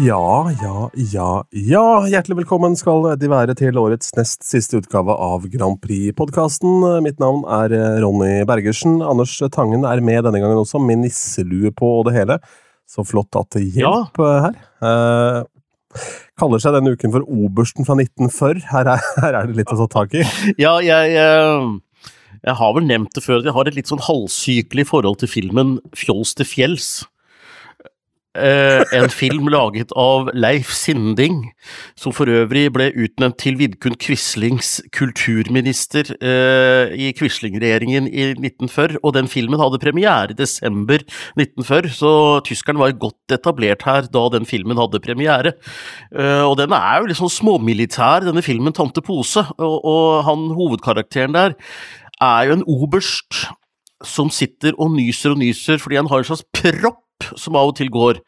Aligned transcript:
Ja, 0.00 0.48
ja, 0.62 0.88
ja, 1.12 1.30
ja. 1.52 1.80
Hjertelig 2.08 2.38
velkommen 2.38 2.72
skal 2.78 3.04
de 3.20 3.28
være 3.28 3.52
til 3.58 3.76
årets 3.76 4.14
nest 4.16 4.46
siste 4.48 4.78
utgave 4.80 5.12
av 5.12 5.44
Grand 5.52 5.76
Prix-podkasten. 5.82 6.86
Mitt 7.04 7.18
navn 7.20 7.42
er 7.44 7.74
Ronny 8.00 8.46
Bergersen. 8.48 9.02
Anders 9.04 9.34
Tangen 9.52 9.84
er 9.84 10.00
med 10.00 10.24
denne 10.24 10.40
gangen 10.40 10.62
også, 10.62 10.80
med 10.80 11.02
nisselue 11.02 11.74
på 11.76 11.90
og 11.98 12.08
det 12.08 12.16
hele. 12.16 12.38
Så 12.88 13.04
flott 13.04 13.36
at 13.36 13.52
det 13.58 13.66
hjelp 13.76 14.22
ja. 14.24 14.32
her. 14.46 14.56
Eh, 14.88 16.00
kaller 16.40 16.64
seg 16.64 16.78
denne 16.78 16.96
uken 16.96 17.12
for 17.18 17.28
Obersten 17.28 17.84
fra 17.84 17.98
1940. 18.00 18.64
Her 18.72 18.94
er, 18.94 19.06
her 19.20 19.36
er 19.42 19.50
det 19.50 19.60
litt 19.60 19.76
å 19.76 19.82
ta 19.82 19.90
tak 20.00 20.16
i. 20.16 20.24
Ja, 20.64 20.78
jeg, 20.80 21.12
jeg, 21.12 21.70
jeg 22.40 22.58
har 22.62 22.76
vel 22.78 22.88
nevnt 22.88 23.12
det 23.18 23.26
før, 23.26 23.44
jeg 23.44 23.52
har 23.52 23.68
et 23.68 23.76
litt 23.76 23.92
sånn 23.92 24.06
halvsykelig 24.08 24.88
forhold 24.94 25.20
til 25.20 25.34
filmen 25.36 25.76
Fjols 25.92 26.32
til 26.40 26.48
fjells. 26.48 26.94
Eh, 28.38 28.84
en 28.94 29.08
film 29.10 29.48
laget 29.50 29.90
av 29.98 30.28
Leif 30.38 30.68
Sinding, 30.70 31.48
som 31.98 32.12
for 32.14 32.30
øvrig 32.30 32.68
ble 32.70 32.84
utnevnt 32.94 33.40
til 33.42 33.56
Vidkun 33.58 33.96
Quislings 33.98 34.76
kulturminister 34.94 36.12
eh, 36.22 36.92
i 36.94 37.08
Quisling-regjeringen 37.18 38.06
i 38.06 38.28
1940, 38.36 39.00
og 39.02 39.16
den 39.18 39.26
filmen 39.26 39.58
hadde 39.58 39.82
premiere 39.82 40.30
i 40.30 40.38
desember 40.38 41.02
1940, 41.02 41.90
så 41.98 42.12
tyskerne 42.46 42.84
var 42.84 42.94
godt 43.02 43.34
etablert 43.34 43.82
her 43.88 44.06
da 44.06 44.24
den 44.36 44.46
filmen 44.46 44.78
hadde 44.78 45.02
premiere. 45.02 45.56
Eh, 46.14 46.46
og 46.46 46.54
den 46.62 46.70
er 46.78 47.02
jo 47.02 47.18
sånn 47.24 47.34
småmilitær, 47.40 48.30
denne 48.30 48.46
filmen 48.46 48.78
Tante 48.78 49.02
Pose, 49.02 49.42
og, 49.58 49.76
og 49.82 50.22
han 50.30 50.52
hovedkarakteren 50.54 51.34
der 51.34 51.58
er 52.22 52.46
jo 52.46 52.60
en 52.60 52.66
oberst 52.78 53.48
som 54.06 54.30
sitter 54.30 54.78
og 54.78 54.94
nyser 54.94 55.34
og 55.34 55.42
nyser 55.42 55.82
fordi 55.82 55.98
han 55.98 56.08
har 56.08 56.22
en 56.22 56.30
slags 56.30 56.46
propp 56.54 57.02
som 57.36 57.58
av 57.58 57.72
og 57.72 57.76
til 57.78 57.90
går. 57.92 58.20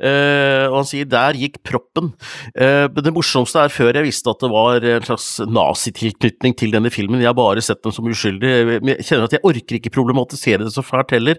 Uh, 0.00 0.66
og 0.70 0.80
han 0.80 0.88
sier 0.88 1.08
'der 1.08 1.38
gikk 1.40 1.60
proppen'. 1.66 2.12
Uh, 2.54 2.86
men 2.92 3.02
det 3.04 3.14
morsomste 3.14 3.64
er 3.64 3.72
før 3.72 3.92
jeg 3.94 4.06
visste 4.06 4.30
at 4.30 4.42
det 4.42 4.52
var 4.52 4.84
en 4.84 5.08
slags 5.08 5.28
nazitilknytning 5.40 6.56
til 6.56 6.72
denne 6.74 6.90
filmen. 6.90 7.20
Jeg 7.20 7.32
har 7.32 7.38
bare 7.38 7.64
sett 7.64 7.82
den 7.84 7.92
som 7.92 8.06
uskyldig. 8.06 8.82
Jeg 8.82 9.04
kjenner 9.04 9.26
at 9.28 9.36
jeg 9.36 9.44
orker 9.44 9.80
ikke 9.80 9.94
problematisere 9.94 10.64
det 10.64 10.72
så 10.74 10.84
fælt 10.84 11.14
heller. 11.16 11.36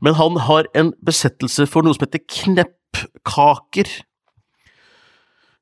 Men 0.00 0.14
han 0.18 0.36
har 0.48 0.68
en 0.74 0.92
besettelse 1.04 1.66
for 1.66 1.82
noe 1.82 1.96
som 1.96 2.06
heter 2.06 2.24
kneppkaker. 2.26 3.88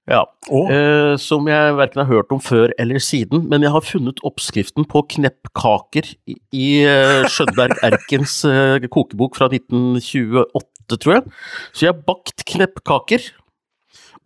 Ja, 0.06 0.20
oh. 0.54 0.68
eh, 0.70 1.16
som 1.18 1.48
jeg 1.50 1.74
verken 1.74 2.04
har 2.04 2.06
hørt 2.06 2.30
om 2.30 2.38
før 2.38 2.70
eller 2.78 3.02
siden, 3.02 3.48
men 3.50 3.64
jeg 3.66 3.72
har 3.74 3.82
funnet 3.82 4.22
oppskriften 4.22 4.86
på 4.86 5.02
kneppkaker 5.16 6.12
i, 6.30 6.36
i 6.54 6.68
Skjønberg 7.26 7.74
Erkens 7.88 8.36
kokebok 8.86 9.34
fra 9.34 9.50
1928 9.50 10.75
åtte, 10.86 11.00
tror 11.02 11.18
jeg. 11.18 11.34
Så 11.72 11.86
jeg 11.86 11.92
har 11.92 12.06
bakt 12.06 12.46
kneppkaker. 12.46 13.32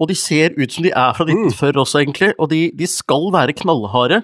Og 0.01 0.09
de 0.09 0.15
ser 0.17 0.55
ut 0.57 0.73
som 0.73 0.85
de 0.85 0.93
er 0.97 1.13
fra 1.13 1.27
1940 1.27 1.75
mm. 1.77 1.81
også, 1.83 1.99
egentlig. 2.01 2.31
Og 2.41 2.49
de, 2.51 2.61
de, 2.73 2.87
skal 2.89 3.27
være 3.35 3.53
knallharde. 3.53 4.23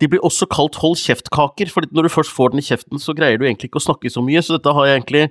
De 0.00 0.08
blir 0.08 0.22
også 0.24 0.48
kalt 0.48 0.78
hold 0.80 0.96
kjeft-kaker, 0.96 1.68
for 1.68 1.84
når 1.92 2.08
du 2.08 2.12
først 2.14 2.32
får 2.32 2.54
den 2.54 2.62
i 2.62 2.64
kjeften, 2.64 3.02
så 3.02 3.12
greier 3.16 3.36
du 3.36 3.44
egentlig 3.44 3.68
ikke 3.68 3.82
å 3.82 3.84
snakke 3.84 4.12
så 4.12 4.24
mye. 4.24 4.40
Så 4.40 4.56
dette 4.56 4.72
har 4.72 4.88
jeg 4.88 5.02
egentlig 5.02 5.26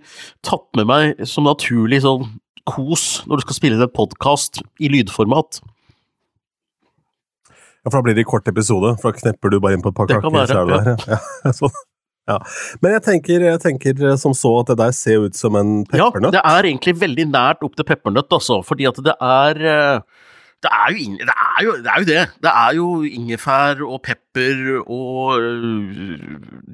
tatt 0.46 0.68
med 0.78 0.90
meg 0.92 1.26
som 1.26 1.50
naturlig 1.50 2.04
sånn 2.06 2.30
kos 2.70 3.24
når 3.26 3.40
du 3.40 3.48
skal 3.48 3.58
spille 3.58 3.82
en 3.82 3.98
podkast 3.98 4.62
i 4.78 4.92
lydformat. 4.94 5.64
Ja, 7.80 7.90
for 7.90 7.98
da 7.98 8.06
blir 8.06 8.18
det 8.18 8.28
i 8.28 8.30
kort 8.30 8.46
episode, 8.52 8.94
for 9.02 9.10
da 9.10 9.24
knepper 9.24 9.56
du 9.56 9.62
bare 9.64 9.78
inn 9.78 9.82
på 9.82 9.90
et 9.90 9.98
par 9.98 10.10
kaker. 10.12 10.22
Det 10.22 10.54
kan 10.54 10.70
være, 10.70 10.98
ja. 11.08 11.20
ja. 11.48 11.54
sånn. 11.56 11.74
Ja. 12.30 12.38
Men 12.84 12.96
jeg 12.98 13.06
tenker, 13.08 13.46
jeg 13.50 13.64
tenker, 13.66 14.08
som 14.22 14.36
så 14.38 14.54
at 14.62 14.72
det 14.72 14.80
der 14.84 14.96
ser 14.96 15.28
ut 15.28 15.38
som 15.38 15.58
en 15.60 15.84
peppernøtt. 15.90 16.36
Ja, 16.36 16.40
det 16.40 16.46
er 16.46 16.72
egentlig 16.72 16.96
veldig 17.02 17.30
nært 17.34 17.66
opp 17.66 17.78
til 17.78 17.88
peppernøtt, 17.88 18.30
altså. 18.36 18.62
Fordi 18.66 18.90
at 18.90 19.02
det 19.06 19.16
er 19.18 19.64
eh, 19.74 20.26
det 20.60 20.68
er, 20.76 20.92
jo, 20.92 21.14
det, 21.24 21.34
er 21.40 21.64
jo, 21.64 21.74
det 21.80 21.88
er 21.88 22.02
jo 22.02 22.08
det. 22.08 22.24
Det 22.44 22.52
er 22.52 22.74
jo 22.76 22.88
ingefær 23.08 23.84
og 23.86 24.02
pepper 24.04 24.58
og 24.82 25.40
øh, 25.40 26.18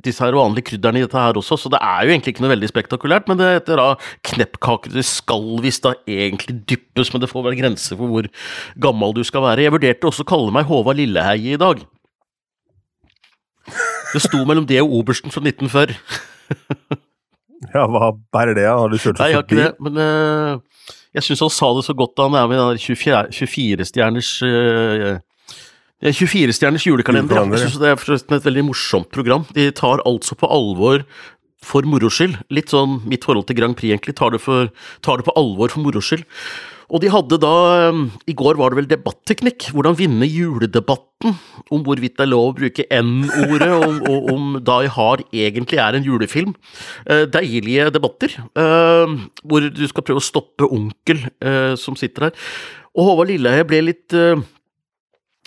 disse 0.07 0.25
her 0.25 0.33
vanlige 0.33 0.71
krydderne 0.71 1.03
i 1.03 1.05
dette 1.05 1.21
her 1.21 1.38
også, 1.38 1.59
så 1.61 1.69
det 1.69 1.77
er 1.85 1.99
jo 2.01 2.15
egentlig 2.15 2.33
ikke 2.33 2.45
noe 2.47 2.53
veldig 2.55 2.71
spektakulært. 2.71 3.29
Men 3.29 3.38
det 3.38 3.51
heter 3.51 3.77
da 3.77 3.88
kneppkaker. 4.25 4.95
Det 4.95 5.05
skal 5.05 5.61
visst 5.61 5.85
da 5.85 5.94
egentlig 6.09 6.57
dyppes, 6.65 7.13
men 7.13 7.21
det 7.21 7.29
får 7.29 7.45
være 7.45 7.61
grenser 7.61 7.99
for 7.99 8.09
hvor 8.09 8.31
gammel 8.88 9.13
du 9.13 9.21
skal 9.27 9.45
være. 9.45 9.67
Jeg 9.67 9.77
vurderte 9.77 10.09
også 10.09 10.25
å 10.25 10.31
kalle 10.33 10.55
meg 10.55 10.65
Håvard 10.65 10.97
Lilleheie 10.97 11.53
i 11.53 11.61
dag. 11.61 11.85
Det 14.15 14.23
sto 14.23 14.41
mellom 14.47 14.67
det 14.69 14.79
og 14.83 14.93
obersten 15.01 15.33
fra 15.33 15.43
1940. 15.43 15.95
ja, 17.75 17.85
hva 17.91 18.11
bærer 18.33 18.57
det 18.57 18.65
av? 18.69 18.85
Har 18.85 18.93
du 18.93 18.97
kjørt 19.01 19.21
Nei, 19.21 19.29
jeg 19.33 19.39
har 19.39 19.45
ikke 19.47 19.61
det, 19.61 19.71
men 19.83 19.99
uh, 19.99 20.89
jeg 21.15 21.27
syns 21.27 21.45
han 21.45 21.53
sa 21.53 21.71
det 21.77 21.85
så 21.87 21.95
godt 21.97 22.15
da 22.17 22.29
han 22.29 22.39
er 22.39 22.51
med 22.51 22.61
i 22.61 22.67
den 22.75 22.99
24-stjerners 23.39 24.33
uh, 24.47 25.15
24-stjerners 26.05 26.85
julekalender. 26.85 27.31
julekalender 27.31 27.61
jeg 27.61 27.71
synes 27.71 28.23
Det 28.27 28.35
er 28.35 28.39
et 28.39 28.49
veldig 28.49 28.65
morsomt 28.67 29.09
program. 29.15 29.45
De 29.55 29.69
tar 29.71 30.03
altså 30.05 30.35
på 30.35 30.49
alvor 30.51 31.05
for 31.65 31.87
moro 31.89 32.11
skyld. 32.13 32.37
Litt 32.53 32.73
sånn 32.73 33.01
mitt 33.09 33.25
forhold 33.27 33.49
til 33.49 33.59
Grand 33.59 33.77
Prix, 33.77 33.91
egentlig. 33.91 34.15
Tar 34.19 34.35
det, 34.35 34.41
for, 34.43 34.71
tar 35.05 35.19
det 35.19 35.27
på 35.27 35.35
alvor 35.39 35.73
for 35.73 35.85
moro 35.85 36.03
skyld. 36.03 36.25
Og 36.93 37.01
de 37.01 37.09
hadde 37.09 37.39
da 37.41 37.53
um, 37.89 38.05
I 38.29 38.35
går 38.37 38.59
var 38.59 38.71
det 38.71 38.79
vel 38.79 38.89
debatteknikk. 38.91 39.71
Hvordan 39.73 39.97
vinne 39.97 40.27
juledebatten. 40.29 41.33
Om 41.73 41.85
hvorvidt 41.85 42.17
det 42.19 42.25
er 42.27 42.29
lov 42.29 42.51
å 42.51 42.55
bruke 42.59 42.85
N-ordet, 42.93 43.71
og 43.73 44.09
om, 44.11 44.27
om 44.35 44.57
Die 44.61 44.91
Hard 44.93 45.23
egentlig 45.33 45.79
er 45.81 45.97
en 45.97 46.05
julefilm. 46.05 46.53
Uh, 47.09 47.25
deilige 47.31 47.89
debatter. 47.95 48.37
Uh, 48.53 49.17
hvor 49.41 49.65
du 49.65 49.85
skal 49.89 50.05
prøve 50.05 50.21
å 50.21 50.27
stoppe 50.27 50.69
onkel 50.69 51.25
uh, 51.41 51.73
som 51.79 51.97
sitter 51.97 52.29
her. 52.29 52.43
Og 52.95 53.09
Håvard 53.09 53.33
Lilleheie 53.33 53.65
ble 53.67 53.81
litt 53.89 54.13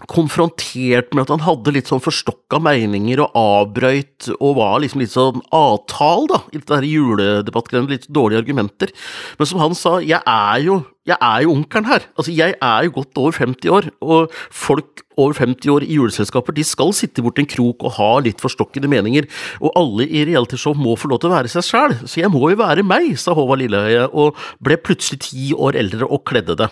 konfrontert 0.06 1.10
med 1.10 1.24
at 1.24 1.32
han 1.32 1.42
hadde 1.42 1.72
litt 1.74 1.88
sånn 1.90 2.02
forstokka 2.02 2.60
meninger 2.62 3.18
og 3.24 3.34
avbrøyt 3.38 4.28
og 4.36 4.54
var 4.60 4.76
liksom 4.84 5.02
litt 5.02 5.14
sånn 5.14 5.42
avtal, 5.54 6.28
da, 6.30 6.44
i 6.52 6.60
dette 6.60 6.78
juledebattgreiene, 6.86 7.90
litt 7.90 8.06
dårlige 8.06 8.44
argumenter. 8.44 8.94
Men 9.40 9.50
som 9.50 9.58
han 9.64 9.74
sa, 9.78 9.98
jeg 10.04 10.22
er 10.22 10.62
jo 10.66 10.84
jeg 11.08 11.16
er 11.24 11.44
jo 11.44 11.54
onkelen 11.54 11.86
her. 11.88 12.02
Altså, 12.20 12.32
jeg 12.36 12.52
er 12.60 12.84
jo 12.84 12.90
godt 12.98 13.16
over 13.16 13.32
50 13.32 13.70
år, 13.72 13.86
og 14.04 14.34
folk 14.52 15.02
over 15.16 15.38
50 15.38 15.70
år 15.72 15.86
i 15.86 15.96
juleselskaper 15.96 16.52
de 16.54 16.64
skal 16.68 16.92
sitte 16.94 17.24
borti 17.24 17.42
en 17.42 17.48
krok 17.48 17.86
og 17.88 17.94
ha 17.96 18.10
litt 18.26 18.42
forstokkede 18.44 18.90
meninger, 18.92 19.24
og 19.62 19.72
alle 19.80 20.04
i 20.04 20.26
realityshow 20.28 20.76
må 20.76 20.98
få 21.00 21.08
lov 21.10 21.22
til 21.22 21.30
å 21.30 21.38
være 21.38 21.52
seg 21.52 21.64
sjæl, 21.64 21.96
så 22.04 22.20
jeg 22.20 22.32
må 22.34 22.52
jo 22.52 22.60
være 22.60 22.84
meg, 22.86 23.14
sa 23.16 23.32
Håvard 23.36 23.62
Lilleheie, 23.62 24.04
og 24.12 24.36
ble 24.60 24.76
plutselig 24.84 25.24
ti 25.30 25.48
år 25.56 25.80
eldre 25.80 26.06
og 26.06 26.26
kledde 26.28 26.58
det. 26.60 26.68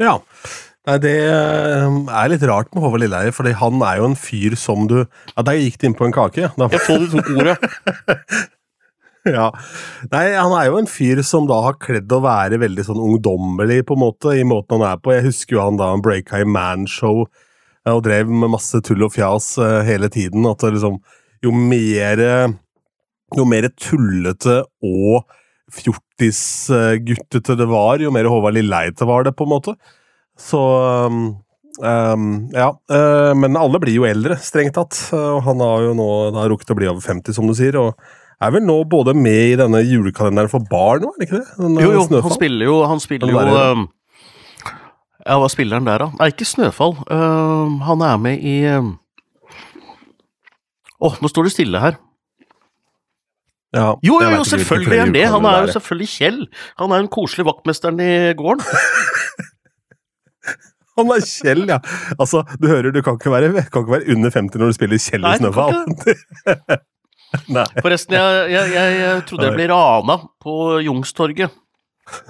Ja. 0.00 0.18
Nei, 0.84 0.98
det 1.00 1.12
eh, 1.24 1.84
er 2.12 2.28
litt 2.28 2.42
rart 2.44 2.68
med 2.74 2.84
Håvard 2.84 3.00
Lilleheie, 3.00 3.32
for 3.32 3.48
han 3.60 3.84
er 3.86 4.02
jo 4.02 4.08
en 4.10 4.18
fyr 4.20 4.56
som 4.60 4.88
du 4.90 4.98
Ja, 5.00 5.44
der 5.46 5.56
gikk 5.56 5.78
det 5.80 5.88
inn 5.88 5.96
på 5.96 6.08
en 6.08 6.12
kake. 6.12 6.50
Da. 6.58 6.68
Jeg 6.74 6.82
så 6.84 6.98
du 7.00 7.06
tok 7.14 7.30
ordet. 7.32 7.56
ja. 9.36 9.46
Nei, 10.12 10.26
han 10.36 10.52
er 10.58 10.68
jo 10.68 10.76
en 10.82 10.90
fyr 10.90 11.22
som 11.24 11.48
da 11.48 11.62
har 11.64 11.78
kledd 11.80 12.12
å 12.12 12.20
være 12.24 12.60
veldig 12.60 12.84
sånn 12.90 13.00
ungdommelig, 13.00 13.80
på 13.88 13.96
en 13.96 14.02
måte, 14.02 14.34
i 14.36 14.44
måten 14.44 14.76
han 14.76 14.90
er 14.90 15.00
på. 15.00 15.14
Jeg 15.16 15.24
husker 15.30 15.56
jo 15.56 15.64
han 15.64 15.80
da 15.80 15.88
han 15.94 16.04
breaka 16.04 16.42
i 16.42 16.48
Manshow 16.48 17.24
og 17.84 18.04
drev 18.04 18.28
med 18.32 18.52
masse 18.52 18.78
tull 18.84 19.04
og 19.04 19.12
fjas 19.12 19.54
uh, 19.60 19.80
hele 19.84 20.08
tiden. 20.12 20.44
At 20.48 20.64
liksom 20.64 21.00
Jo 21.44 21.50
mer 21.52 22.20
Jo 23.36 23.44
mer 23.48 23.66
tullete 23.76 24.62
og 24.84 25.24
fjortisguttete 25.72 27.56
det 27.58 27.68
var, 27.70 28.02
jo 28.02 28.12
mer 28.14 28.28
Håvard 28.28 28.56
Lilleite 28.56 29.06
var 29.08 29.24
det, 29.24 29.34
på 29.36 29.46
en 29.46 29.54
måte. 29.54 29.76
Så 30.40 30.60
um, 31.06 31.22
um, 31.80 32.28
Ja. 32.52 32.72
Uh, 32.90 33.32
men 33.38 33.56
alle 33.56 33.80
blir 33.82 33.96
jo 33.96 34.08
eldre, 34.08 34.36
strengt 34.42 34.76
tatt. 34.76 34.98
Og 35.16 35.40
han 35.46 35.62
har 35.64 35.88
jo 35.88 35.96
nå 35.96 36.10
da 36.34 36.44
rukket 36.50 36.74
å 36.74 36.78
bli 36.78 36.90
over 36.90 37.04
50, 37.04 37.36
som 37.36 37.48
du 37.48 37.56
sier. 37.56 37.78
og 37.80 37.94
er 38.42 38.50
vel 38.54 38.64
nå 38.66 38.76
både 38.90 39.14
med 39.16 39.52
i 39.52 39.58
denne 39.58 39.80
julekalenderen 39.86 40.50
for 40.52 40.60
barn, 40.68 41.04
nå, 41.04 41.08
er 41.14 41.22
det 41.22 41.28
ikke 41.28 41.40
det? 41.40 41.50
Den, 41.58 41.76
jo, 41.80 41.92
jo, 41.94 42.02
Snøfall. 42.08 42.26
han 42.26 42.38
spiller 42.38 42.64
jo, 42.68 42.76
han 42.90 43.00
spiller 43.00 43.32
jo 43.32 43.38
um, 43.40 43.86
Ja, 45.24 45.38
hva 45.40 45.48
spiller 45.52 45.80
han 45.80 45.88
der, 45.88 46.04
da? 46.04 46.08
Nei, 46.18 46.28
ikke 46.34 46.48
Snøfall. 46.48 46.94
Uh, 47.08 47.66
han 47.88 47.98
er 48.04 48.16
med 48.20 48.44
i 48.44 48.56
Å, 48.74 48.76
oh, 51.08 51.14
nå 51.20 51.26
står 51.30 51.48
det 51.48 51.54
stille 51.54 51.82
her. 51.82 51.94
Ja, 53.74 53.88
jo, 54.06 54.20
jo, 54.22 54.30
jo 54.30 54.44
selvfølgelig 54.46 54.96
er 54.96 55.02
han 55.02 55.14
det. 55.16 55.24
Han 55.32 55.46
er 55.50 55.66
jo 55.66 55.74
selvfølgelig 55.74 56.08
Kjell. 56.12 56.40
Han 56.78 56.92
er 56.94 57.02
den 57.02 57.10
koselige 57.10 57.48
vaktmesteren 57.48 57.98
i 58.00 58.12
gården. 58.38 58.62
han 61.00 61.10
er 61.16 61.24
Kjell, 61.26 61.64
ja. 61.72 61.80
Altså, 62.18 62.44
du 62.60 62.68
hører, 62.70 62.92
du 62.94 63.00
kan 63.02 63.18
ikke 63.18 63.32
være, 63.34 63.64
kan 63.72 63.82
ikke 63.82 63.96
være 63.96 64.14
under 64.14 64.34
50 64.34 64.62
når 64.62 64.70
du 64.70 64.76
spiller 64.78 65.02
Kjell 65.02 65.26
i 65.26 65.32
Snøfall. 65.40 65.80
Forresten, 67.82 68.14
jeg, 68.14 68.52
jeg, 68.52 68.92
jeg, 69.00 69.24
trodde 69.28 69.48
jeg 69.48 69.56
ble 69.56 69.66
rana 69.72 70.18
på 70.42 70.54
Jungstorget. 70.86 71.50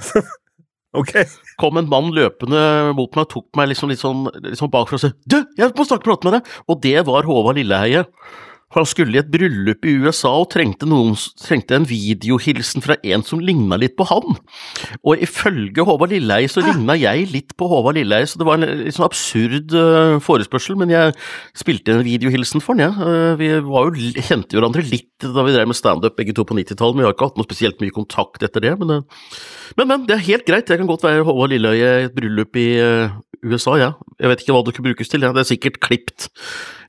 ok. 1.01 1.13
Kom 1.61 1.81
en 1.81 1.91
mann 1.93 2.09
løpende 2.17 2.63
mot 2.97 3.13
meg 3.13 3.27
og 3.27 3.31
tok 3.35 3.49
meg 3.59 3.69
liksom 3.73 3.93
litt 3.93 4.01
sånn, 4.01 4.25
liksom 4.47 4.73
bakfra 4.73 4.97
og 4.97 5.05
sa 5.05 5.13
'Du, 5.13 5.43
jeg 5.59 5.77
må 5.77 5.85
snakke 5.85 6.09
prate 6.09 6.25
med 6.25 6.39
deg!' 6.39 6.49
Og 6.73 6.81
det 6.81 7.05
var 7.05 7.29
Håvard 7.29 7.61
Lilleheie. 7.61 8.07
Han 8.75 8.87
skulle 8.89 9.17
i 9.17 9.21
et 9.23 9.31
bryllup 9.31 9.87
i 9.87 9.95
USA 10.03 10.33
og 10.43 10.49
trengte, 10.55 10.87
noen, 10.89 11.15
trengte 11.41 11.77
en 11.77 11.87
videohilsen 11.89 12.85
fra 12.85 12.97
en 13.07 13.25
som 13.27 13.43
ligna 13.43 13.79
litt 13.81 13.97
på 13.99 14.07
han. 14.09 14.39
Og 15.03 15.23
ifølge 15.25 15.85
Håvard 15.87 16.15
Lilleheie 16.15 16.51
så 16.51 16.65
ligna 16.65 16.97
jeg 16.99 17.29
litt 17.33 17.55
på 17.59 17.69
Håvard 17.71 17.99
Lilleheie, 17.99 18.29
så 18.31 18.41
det 18.41 18.49
var 18.49 18.59
en 18.59 18.85
litt 18.85 18.97
sånn 18.97 19.07
absurd 19.07 19.75
uh, 19.77 20.17
forespørsel, 20.25 20.79
men 20.81 20.93
jeg 20.93 21.15
spilte 21.57 21.95
en 21.95 22.07
videohilsen 22.07 22.65
for 22.65 22.75
han, 22.75 22.85
jeg. 22.85 22.95
Ja. 22.95 23.11
Uh, 23.15 23.35
vi 23.41 23.51
var 23.69 23.89
jo, 23.89 24.13
kjente 24.19 24.57
jo 24.57 24.63
hverandre 24.63 24.87
litt 24.89 25.11
da 25.25 25.45
vi 25.47 25.55
drev 25.55 25.71
med 25.71 25.79
standup 25.79 26.19
begge 26.19 26.35
to 26.37 26.47
på 26.47 26.57
90-tallet, 26.59 26.97
men 26.97 27.05
vi 27.05 27.09
har 27.09 27.17
ikke 27.17 27.31
hatt 27.31 27.39
noe 27.41 27.49
spesielt 27.49 27.79
mye 27.83 27.95
kontakt 27.95 28.43
etter 28.47 28.65
det. 28.65 28.75
Men, 28.81 29.05
men, 29.79 29.87
men, 29.87 30.09
det 30.09 30.19
er 30.19 30.27
helt 30.31 30.49
greit, 30.49 30.69
jeg 30.69 30.83
kan 30.83 30.91
godt 30.91 31.07
være 31.07 31.25
Håvard 31.27 31.55
Lilleheie 31.55 31.95
i 32.03 32.09
et 32.09 32.17
bryllup 32.17 32.59
i 32.61 32.69
USA, 33.45 33.79
ja. 33.81 33.93
Jeg 34.21 34.31
vet 34.31 34.45
ikke 34.45 34.55
hva 34.57 34.63
det 34.67 34.75
kunne 34.77 34.93
brukes 34.93 35.11
til, 35.11 35.25
det 35.25 35.43
er 35.43 35.49
sikkert 35.49 35.81
klipt 35.83 36.29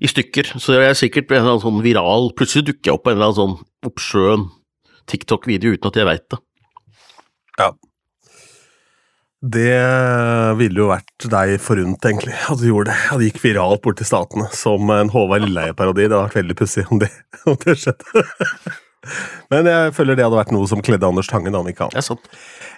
i 0.03 0.09
stykker. 0.11 0.53
Så 0.61 0.77
jeg 0.77 0.91
er 0.91 0.99
sikkert 0.99 1.31
en 1.31 1.41
eller 1.41 1.55
annen 1.55 1.65
sånn 1.65 1.81
viral 1.85 2.31
Plutselig 2.37 2.69
dukker 2.69 2.91
jeg 2.91 2.97
opp 2.97 3.05
på 3.05 3.13
en 3.13 3.17
eller 3.17 3.31
annen 3.31 3.39
sånn 3.41 3.89
oppsjøen 3.89 4.47
TikTok-video 5.09 5.75
uten 5.75 5.91
at 5.91 5.99
jeg 5.99 6.09
veit 6.09 6.25
det. 6.33 6.39
Ja. 7.59 7.69
Det 9.45 9.75
ville 10.57 10.81
jo 10.81 10.87
vært 10.89 11.27
deg 11.29 11.59
forunt, 11.61 12.01
egentlig, 12.07 12.33
at 12.49 12.57
du 12.57 12.65
gjorde 12.65 12.89
det. 12.89 12.97
At 13.11 13.21
det 13.21 13.29
gikk 13.29 13.43
viralt 13.43 13.83
bort 13.85 13.99
til 13.99 14.07
Statene 14.09 14.47
som 14.57 14.89
en 14.93 15.11
Håvard 15.13 15.45
Lilleheie-parodi. 15.45 16.07
Det 16.07 16.15
hadde 16.15 16.23
vært 16.23 16.39
veldig 16.39 16.57
pussig 16.57 16.85
om, 16.89 17.03
om, 17.51 17.59
det 17.61 17.77
skjedde. 17.83 18.25
Men 19.53 19.69
jeg 19.69 19.93
føler 19.93 20.17
det 20.17 20.25
hadde 20.25 20.39
vært 20.39 20.55
noe 20.55 20.69
som 20.71 20.81
kledde 20.81 21.05
Anders 21.05 21.29
Tangen, 21.29 21.57
om 21.57 21.69
ikke 21.69 21.85
annet. 21.85 22.31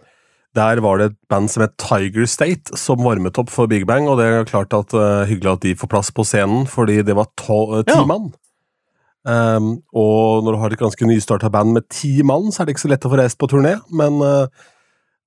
der 0.57 0.81
var 0.81 0.97
det 0.97 1.11
et 1.11 1.17
band 1.29 1.49
som 1.51 1.63
het 1.63 1.75
Tiger 1.81 2.25
State, 2.29 2.77
som 2.77 3.03
varmet 3.05 3.37
opp 3.37 3.51
for 3.53 3.69
Big 3.69 3.85
Bang. 3.87 4.07
Og 4.09 4.17
det 4.19 4.27
er 4.27 4.47
klart 4.49 4.73
at 4.73 4.93
uh, 4.97 5.25
hyggelig 5.29 5.51
at 5.53 5.65
de 5.65 5.75
får 5.77 5.91
plass 5.91 6.09
på 6.15 6.25
scenen, 6.25 6.65
fordi 6.69 7.01
det 7.05 7.15
var 7.17 7.29
uh, 7.29 7.81
ti 7.85 7.95
ja. 7.95 8.05
mann. 8.09 8.31
Um, 9.29 9.71
og 9.93 10.43
når 10.43 10.55
du 10.55 10.59
har 10.61 10.73
et 10.73 10.81
ganske 10.81 11.05
nystarta 11.05 11.51
band 11.53 11.75
med 11.75 11.85
ti 11.93 12.23
mann, 12.25 12.49
så 12.51 12.63
er 12.63 12.67
det 12.67 12.75
ikke 12.75 12.87
så 12.87 12.93
lett 12.93 13.05
å 13.05 13.13
få 13.13 13.19
reist 13.19 13.39
på 13.39 13.49
turné, 13.51 13.75
men 13.93 14.17
uh, 14.23 14.47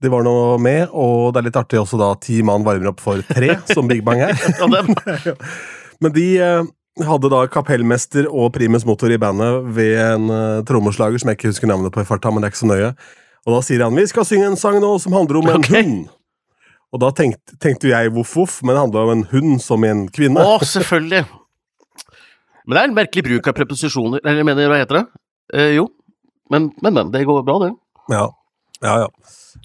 de 0.02 0.10
var 0.10 0.24
nå 0.26 0.34
med, 0.58 0.88
og 0.90 1.30
det 1.30 1.42
er 1.42 1.46
litt 1.46 1.58
artig 1.60 1.78
også 1.78 2.00
da 2.00 2.10
ti 2.18 2.40
mann 2.42 2.64
varmer 2.66 2.90
opp 2.90 3.02
for 3.04 3.22
tre, 3.28 3.54
som 3.70 3.86
Big 3.90 4.02
Bang 4.02 4.24
er. 4.26 4.34
men 6.02 6.16
de 6.16 6.26
hadde 7.00 7.30
da 7.32 7.46
kapellmester 7.48 8.26
og 8.28 8.50
primus 8.52 8.84
motor 8.84 9.12
i 9.14 9.20
bandet 9.20 9.68
ved 9.76 9.94
en 10.02 10.32
trommeslager 10.68 11.22
som 11.22 11.30
jeg 11.30 11.38
ikke 11.38 11.52
husker 11.52 11.70
navnet 11.70 11.94
på 11.94 12.02
i 12.02 12.08
farta, 12.08 12.30
men 12.30 12.44
det 12.44 12.50
er 12.50 12.54
ikke 12.54 12.60
så 12.64 12.68
nøye. 12.68 12.90
Og 13.46 13.56
da 13.56 13.60
sier 13.64 13.84
han 13.86 13.96
vi 13.96 14.04
skal 14.10 14.26
synge 14.28 14.50
en 14.50 14.58
sang 14.60 14.76
nå 14.82 14.90
som 15.02 15.16
handler 15.16 15.40
om 15.40 15.48
en 15.50 15.60
okay. 15.62 15.80
hund. 15.80 16.10
Og 16.92 17.00
da 17.00 17.08
tenkte, 17.16 17.56
tenkte 17.62 17.88
jeg 17.88 18.12
voff-voff, 18.12 18.58
men 18.62 18.74
det 18.74 18.82
handla 18.82 19.06
om 19.06 19.14
en 19.14 19.24
hund 19.30 19.62
som 19.64 19.84
en 19.88 20.04
kvinne. 20.12 20.44
Å, 20.44 20.58
selvfølgelig. 20.68 21.22
Men 22.66 22.76
det 22.76 22.82
er 22.82 22.90
en 22.90 22.96
merkelig 22.98 23.24
bruk 23.26 23.48
av 23.48 23.56
preposisjoner. 23.56 24.20
Eller 24.22 24.42
jeg 24.42 24.48
mener, 24.50 24.68
hva 24.70 24.80
heter 24.82 25.00
det? 25.00 25.04
Eh, 25.56 25.70
jo. 25.78 25.86
Men, 26.52 26.68
men, 26.84 26.98
men. 26.98 27.12
Det 27.14 27.24
går 27.26 27.40
bra, 27.48 27.56
det. 27.64 27.70
Ja. 28.12 28.26
Ja, 28.82 28.98
ja. 29.06 29.08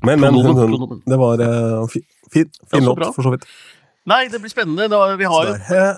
Men, 0.06 0.22
men, 0.24 0.40
hun, 0.40 0.56
hun, 0.56 1.02
det 1.04 1.18
var 1.20 1.42
uh, 1.42 1.84
fin, 1.92 2.06
fin, 2.32 2.48
fin 2.72 2.86
låt, 2.86 3.04
for 3.16 3.26
så 3.26 3.34
vidt. 3.34 3.48
Nei, 4.08 4.22
det 4.32 4.40
blir 4.40 4.52
spennende. 4.52 4.88
vi 5.20 5.28
har 5.28 5.50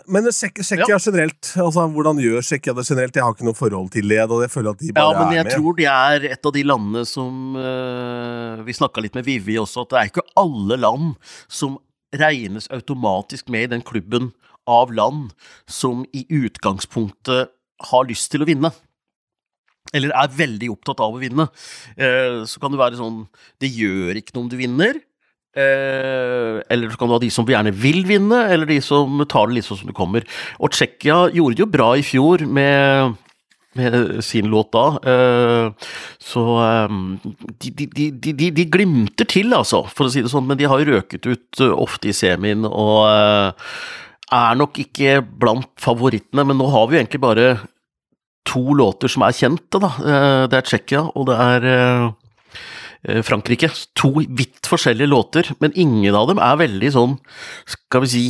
men 0.09 0.29
Tsjekkia 0.33 0.87
ja. 0.87 0.97
generelt, 0.97 1.51
altså 1.61 1.85
hvordan 1.93 2.17
gjør 2.23 2.41
Tsjekkia 2.41 2.73
det 2.73 2.87
generelt? 2.87 3.19
Jeg 3.19 3.25
har 3.25 3.35
ikke 3.35 3.45
noe 3.45 3.57
forhold 3.57 3.91
til 3.93 4.09
det. 4.09 4.23
og 4.25 4.41
jeg 4.41 4.49
føler 4.53 4.73
at 4.73 4.81
de 4.81 4.93
bare 4.95 5.13
ja, 5.13 5.19
men 5.19 5.35
jeg 5.35 5.43
er 5.43 5.49
med. 5.49 5.53
tror 5.59 5.77
de 5.77 5.85
er 5.91 6.25
et 6.31 6.49
av 6.49 6.55
de 6.55 6.63
landene 6.65 7.05
som 7.05 7.53
uh, 7.53 8.65
Vi 8.65 8.73
snakka 8.73 9.03
litt 9.05 9.17
med 9.19 9.27
Vivi 9.29 9.59
også, 9.61 9.85
at 9.85 9.93
det 9.93 10.01
er 10.01 10.11
ikke 10.11 10.25
alle 10.41 10.79
land 10.81 11.13
som 11.45 11.77
regnes 12.17 12.65
automatisk 12.73 13.51
med 13.53 13.67
i 13.67 13.73
den 13.75 13.85
klubben 13.85 14.31
av 14.69 14.89
land 14.93 15.29
som 15.69 16.01
i 16.09 16.25
utgangspunktet 16.33 17.53
har 17.89 18.07
lyst 18.09 18.31
til 18.33 18.41
å 18.41 18.49
vinne 18.49 18.73
eller 19.95 20.13
er 20.13 20.33
veldig 20.37 20.69
opptatt 20.73 21.01
av 21.01 21.15
å 21.15 21.21
vinne, 21.21 21.47
eh, 21.97 22.43
så 22.45 22.61
kan 22.61 22.73
det 22.73 22.81
være 22.81 22.99
sånn 22.99 23.23
Det 23.57 23.69
gjør 23.73 24.19
ikke 24.19 24.35
noe 24.35 24.45
om 24.45 24.51
du 24.51 24.57
vinner, 24.59 24.99
Eh, 25.59 26.59
eller 26.69 26.89
så 26.89 26.99
kan 26.99 27.09
du 27.09 27.15
ha 27.15 27.21
de 27.23 27.31
som 27.33 27.47
gjerne 27.49 27.73
vil 27.75 28.03
vinne, 28.07 28.43
eller 28.53 28.69
de 28.69 28.79
som 28.83 29.23
tar 29.29 29.49
det 29.49 29.59
litt 29.59 29.67
sånn 29.67 29.81
som 29.81 29.89
det 29.91 29.97
kommer. 29.97 30.27
Og 30.59 30.73
Tsjekkia 30.75 31.25
gjorde 31.35 31.57
det 31.57 31.65
jo 31.65 31.71
bra 31.73 31.89
i 31.97 32.05
fjor 32.05 32.45
med, 32.47 33.15
med 33.79 33.97
sin 34.25 34.49
låt 34.51 34.71
da. 34.75 34.85
Eh, 35.13 35.89
så 36.31 36.45
eh, 36.65 36.99
de, 37.65 37.73
de, 37.73 38.11
de, 38.11 38.51
de, 38.51 38.67
glimter 38.71 39.29
til, 39.29 39.55
altså, 39.57 39.83
for 39.91 40.07
å 40.07 40.13
si 40.13 40.23
det 40.25 40.31
sånn, 40.31 40.47
men 40.49 40.59
de 40.59 40.69
har 40.69 40.83
jo 40.83 40.93
røket 40.93 41.27
ut 41.27 41.65
eh, 41.65 41.73
ofte 41.73 42.11
i 42.11 42.15
semien 42.15 42.67
og 42.69 43.09
eh, 43.09 43.73
er 44.29 44.57
nok 44.59 44.77
ikke 44.77 45.19
blant 45.41 45.71
favorittene, 45.81 46.45
men 46.45 46.59
nå 46.59 46.69
har 46.69 46.87
vi 46.87 46.95
jo 46.95 47.03
egentlig 47.03 47.23
bare 47.23 47.51
to 48.49 48.61
låter 48.77 49.09
som 49.11 49.25
er 49.25 49.35
kjente, 49.35 49.81
da. 49.81 49.89
Eh, 49.99 50.43
det 50.49 50.59
er 50.59 50.67
Tsjekkia, 50.67 51.07
og 51.17 51.29
det 51.29 51.37
er 51.41 51.69
Frankrike. 53.23 53.69
To 53.95 54.09
vidt 54.19 54.67
forskjellige 54.67 55.07
låter, 55.07 55.51
men 55.63 55.71
ingen 55.79 56.15
av 56.19 56.27
dem 56.27 56.41
er 56.43 56.57
veldig 56.59 56.89
sånn, 56.91 57.13
skal 57.69 58.03
vi 58.03 58.09
si, 58.11 58.23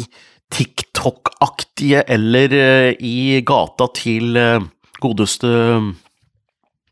TikTok-aktige 0.50 2.04
eller 2.10 2.54
uh, 2.54 2.92
i 3.06 3.42
gata 3.46 3.90
til 3.98 4.38
uh, 4.38 4.70
godeste 5.02 5.56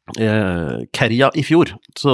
Kerja 0.07 1.27
i 1.35 1.41
fjor. 1.43 1.73
Så 1.99 2.11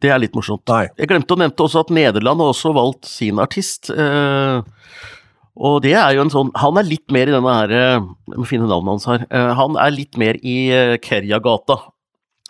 det 0.00 0.08
er 0.08 0.22
litt 0.22 0.32
morsomt. 0.32 0.62
Nei. 0.72 0.86
Jeg 0.96 1.10
glemte 1.10 1.36
å 1.36 1.40
nevne 1.42 1.66
også 1.66 1.82
at 1.82 1.90
Nederland 1.92 2.40
har 2.40 2.54
også 2.54 2.72
valgt 2.72 3.04
sin 3.04 3.42
artist. 3.44 3.90
og 3.92 5.74
det 5.84 5.92
er 5.92 6.14
jo 6.16 6.22
en 6.24 6.32
sånn 6.32 6.50
Han 6.56 6.80
er 6.80 6.88
litt 6.88 7.12
mer 7.12 7.28
i 7.28 7.34
denne 7.34 7.52
her 7.58 7.74
Jeg 7.76 8.38
må 8.40 8.48
finne 8.48 8.70
navnet 8.70 8.94
hans 8.94 9.04
her. 9.04 9.26
han 9.28 9.76
er 9.76 9.92
litt 9.92 10.16
mer 10.16 10.40
i 10.40 10.56
Kerja-gata 11.04 11.76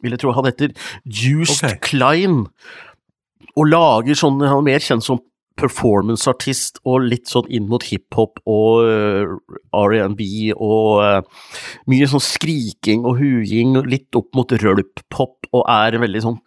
vil 0.02 0.14
jeg 0.14 0.22
tro. 0.22 0.34
Han 0.36 0.48
heter 0.48 0.74
Just 1.04 1.62
okay. 1.62 1.78
Klein, 1.84 2.44
og 3.54 3.70
lager 3.70 4.18
sånn 4.18 4.42
Han 4.42 4.64
er 4.64 4.68
mer 4.72 4.84
kjent 4.84 5.06
som 5.06 5.22
performanceartist 5.60 6.80
og 6.82 7.04
litt 7.06 7.30
sånn 7.30 7.46
inn 7.54 7.68
mot 7.70 7.84
hiphop 7.86 8.40
og 8.50 8.88
uh, 8.88 9.34
R&B 9.78 10.26
og 10.56 10.88
uh, 10.98 11.44
mye 11.90 12.08
sånn 12.10 12.24
skriking 12.24 13.06
og 13.06 13.20
huing, 13.20 13.78
litt 13.86 14.18
opp 14.18 14.32
mot 14.34 14.50
rølp-pop, 14.50 15.46
og 15.54 15.62
er 15.70 15.94
en 15.94 16.04
veldig 16.06 16.24
sånn 16.24 16.40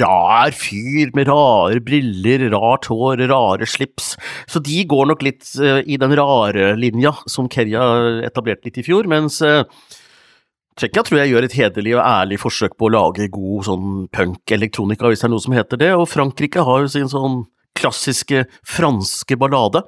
rar 0.00 0.50
fyr 0.56 1.12
med 1.14 1.28
rare 1.30 1.78
briller, 1.84 2.48
rart 2.50 2.88
hår, 2.90 3.22
rare 3.30 3.68
slips. 3.70 4.16
Så 4.50 4.58
de 4.66 4.82
går 4.88 5.12
nok 5.12 5.22
litt 5.22 5.46
uh, 5.62 5.78
i 5.86 6.00
den 6.00 6.16
rare 6.18 6.72
linja 6.80 7.14
som 7.30 7.48
Kerja 7.50 7.84
etablerte 8.26 8.66
litt 8.66 8.82
i 8.82 8.86
fjor, 8.86 9.06
mens 9.10 9.38
uh, 9.46 9.62
Tsjekkia 10.80 11.02
tror 11.04 11.18
jeg 11.20 11.34
gjør 11.34 11.44
et 11.44 11.54
hederlig 11.58 11.92
og 11.98 12.04
ærlig 12.06 12.38
forsøk 12.40 12.76
på 12.80 12.88
å 12.88 12.92
lage 12.94 13.26
god 13.32 13.66
sånn 13.66 13.88
punk-elektronika, 14.16 15.10
hvis 15.10 15.20
det 15.20 15.26
er 15.28 15.32
noe 15.34 15.44
som 15.44 15.56
heter 15.56 15.80
det, 15.80 15.90
og 15.92 16.08
Frankrike 16.08 16.64
har 16.64 16.86
jo 16.86 16.92
sin 16.94 17.10
sånn 17.12 17.42
klassiske 17.76 18.46
franske 18.66 19.36
ballade. 19.40 19.82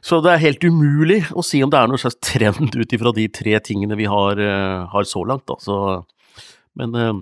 Så 0.00 0.22
det 0.24 0.32
er 0.32 0.44
helt 0.46 0.64
umulig 0.64 1.20
å 1.36 1.44
si 1.44 1.60
om 1.64 1.72
det 1.72 1.80
er 1.80 1.90
noen 1.90 2.00
slags 2.00 2.16
trend 2.24 2.72
ut 2.72 2.96
ifra 2.96 3.12
de 3.16 3.26
tre 3.28 3.60
tingene 3.64 3.98
vi 4.00 4.08
har, 4.08 4.40
uh, 4.40 4.88
har 4.88 5.08
så 5.08 5.20
langt, 5.28 5.44
da. 5.52 5.58
Så, 5.60 5.76
men 6.80 6.96
uh, 6.96 7.12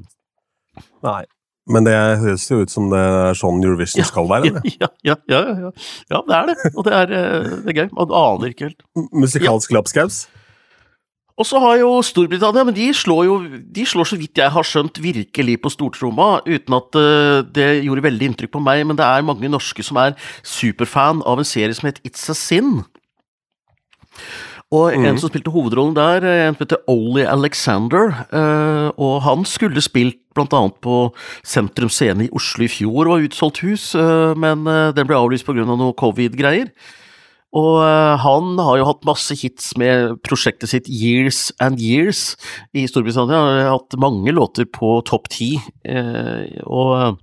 Nei. 1.07 1.25
Men 1.67 1.83
det 1.83 1.97
høres 2.23 2.47
jo 2.47 2.61
ut 2.63 2.71
som 2.71 2.93
det 2.93 3.03
er 3.03 3.35
sånn 3.35 3.59
Eurovision 3.65 4.05
ja, 4.05 4.07
skal 4.07 4.29
være? 4.31 4.53
Eller? 4.53 4.67
Ja, 4.85 4.91
ja, 5.03 5.17
ja, 5.27 5.41
ja, 5.67 5.71
ja, 6.15 6.21
det 6.23 6.37
er 6.39 6.51
det. 6.53 6.57
Og 6.77 6.87
det 6.87 6.93
er, 6.95 7.15
eh, 7.19 7.55
det 7.65 7.73
er 7.73 7.79
gøy. 7.81 7.89
Man 7.97 8.13
aner 8.23 8.53
ikke 8.53 8.69
helt. 8.69 8.85
Musikalsk 9.11 9.73
ja. 9.73 9.81
lapskaus? 9.81 10.21
Og 11.37 11.45
så 11.45 11.61
har 11.61 11.77
jo 11.83 11.91
Storbritannia, 12.05 12.65
men 12.65 12.75
de 12.77 12.89
slår 12.97 13.27
jo 13.29 13.37
de 13.77 13.85
slår 13.85 14.09
så 14.09 14.17
vidt 14.17 14.41
jeg 14.41 14.53
har 14.53 14.65
skjønt 14.65 15.01
virkelig 15.05 15.59
på 15.61 15.73
stortromma, 15.75 16.41
uten 16.49 16.77
at 16.79 16.97
uh, 16.97 17.45
det 17.45 17.69
gjorde 17.85 18.07
veldig 18.09 18.31
inntrykk 18.31 18.55
på 18.57 18.63
meg, 18.65 18.87
men 18.89 18.97
det 18.97 19.05
er 19.05 19.27
mange 19.27 19.53
norske 19.53 19.85
som 19.85 20.01
er 20.01 20.17
superfan 20.41 21.21
av 21.29 21.43
en 21.43 21.49
serie 21.49 21.77
som 21.77 21.91
heter 21.91 22.09
It's 22.09 22.25
a 22.33 22.37
Sin. 22.37 22.81
Og 24.73 24.97
mm. 24.97 25.05
en 25.07 25.21
som 25.21 25.31
spilte 25.31 25.53
hovedrollen 25.53 25.95
der, 25.95 26.25
en 26.49 26.57
som 26.57 26.65
heter 26.65 26.89
Ollie 26.91 27.29
Alexander, 27.29 28.17
uh, 28.33 28.89
og 28.97 29.21
han 29.29 29.45
skulle 29.45 29.85
spilt 29.85 30.23
blant 30.37 30.57
annet 30.57 30.81
på 30.85 31.11
Sentrum 31.45 31.93
Scene 31.93 32.27
i 32.27 32.33
Oslo 32.33 32.65
i 32.65 32.73
fjor, 32.73 33.13
var 33.13 33.25
utsolgt 33.25 33.61
hus, 33.65 33.93
men 34.37 34.67
den 34.69 35.09
ble 35.09 35.17
avlyst 35.17 35.47
pga. 35.49 35.65
Av 35.65 35.79
noe 35.81 35.97
covid-greier. 35.97 36.69
Og 37.57 37.77
uh, 37.81 38.15
han 38.21 38.57
har 38.61 38.81
jo 38.81 38.89
hatt 38.91 39.07
masse 39.09 39.37
hits 39.41 39.71
med 39.81 40.19
prosjektet 40.27 40.71
sitt 40.73 40.91
Years 40.93 41.49
and 41.63 41.81
Years 41.81 42.35
i 42.77 42.85
Storbritannia. 42.91 43.39
Han 43.39 43.61
har 43.63 43.71
hatt 43.79 43.97
mange 44.03 44.35
låter 44.35 44.69
på 44.69 44.99
topp 45.09 45.31
ti. 45.33 45.55
Uh, 45.87 46.45
og 46.67 47.23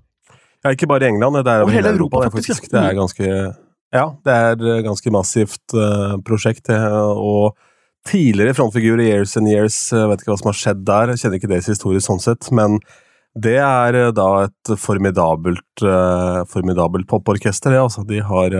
Ja, 0.63 0.71
ikke 0.71 0.87
bare 0.89 1.05
i 1.05 1.11
England, 1.11 1.43
det 1.43 1.51
er 1.51 1.65
over 1.65 1.75
hele 1.75 1.91
Europa, 1.91 2.23
Europa 2.23 2.39
faktisk. 2.39 2.69
Det 2.71 2.79
er 2.79 2.97
ganske 2.97 3.29
Ja, 3.93 4.07
det 4.25 4.33
er 4.33 4.81
ganske 4.87 5.13
massivt 5.13 5.75
uh, 5.77 6.17
prosjekt. 6.25 6.69
og 6.71 7.53
tidligere 8.03 8.55
frontfigur 8.57 8.99
i 8.99 9.11
Years 9.11 9.37
and 9.37 9.47
Years, 9.47 9.77
jeg 9.93 10.09
vet 10.09 10.21
ikke 10.23 10.33
hva 10.33 10.39
som 10.41 10.49
har 10.49 10.57
skjedd 10.59 10.81
der, 10.87 11.11
jeg 11.13 11.21
kjenner 11.21 11.39
ikke 11.39 11.51
deres 11.53 11.69
historie 11.71 12.01
sånn 12.03 12.19
sett, 12.19 12.49
men 12.51 12.81
det 13.31 13.55
er 13.63 14.11
da 14.11 14.25
et 14.43 14.73
formidabelt, 14.77 15.83
formidabelt 16.51 17.07
poporkester, 17.07 17.71
det. 17.71 17.79
Altså, 17.79 18.03
de 18.03 18.19
har 18.19 18.57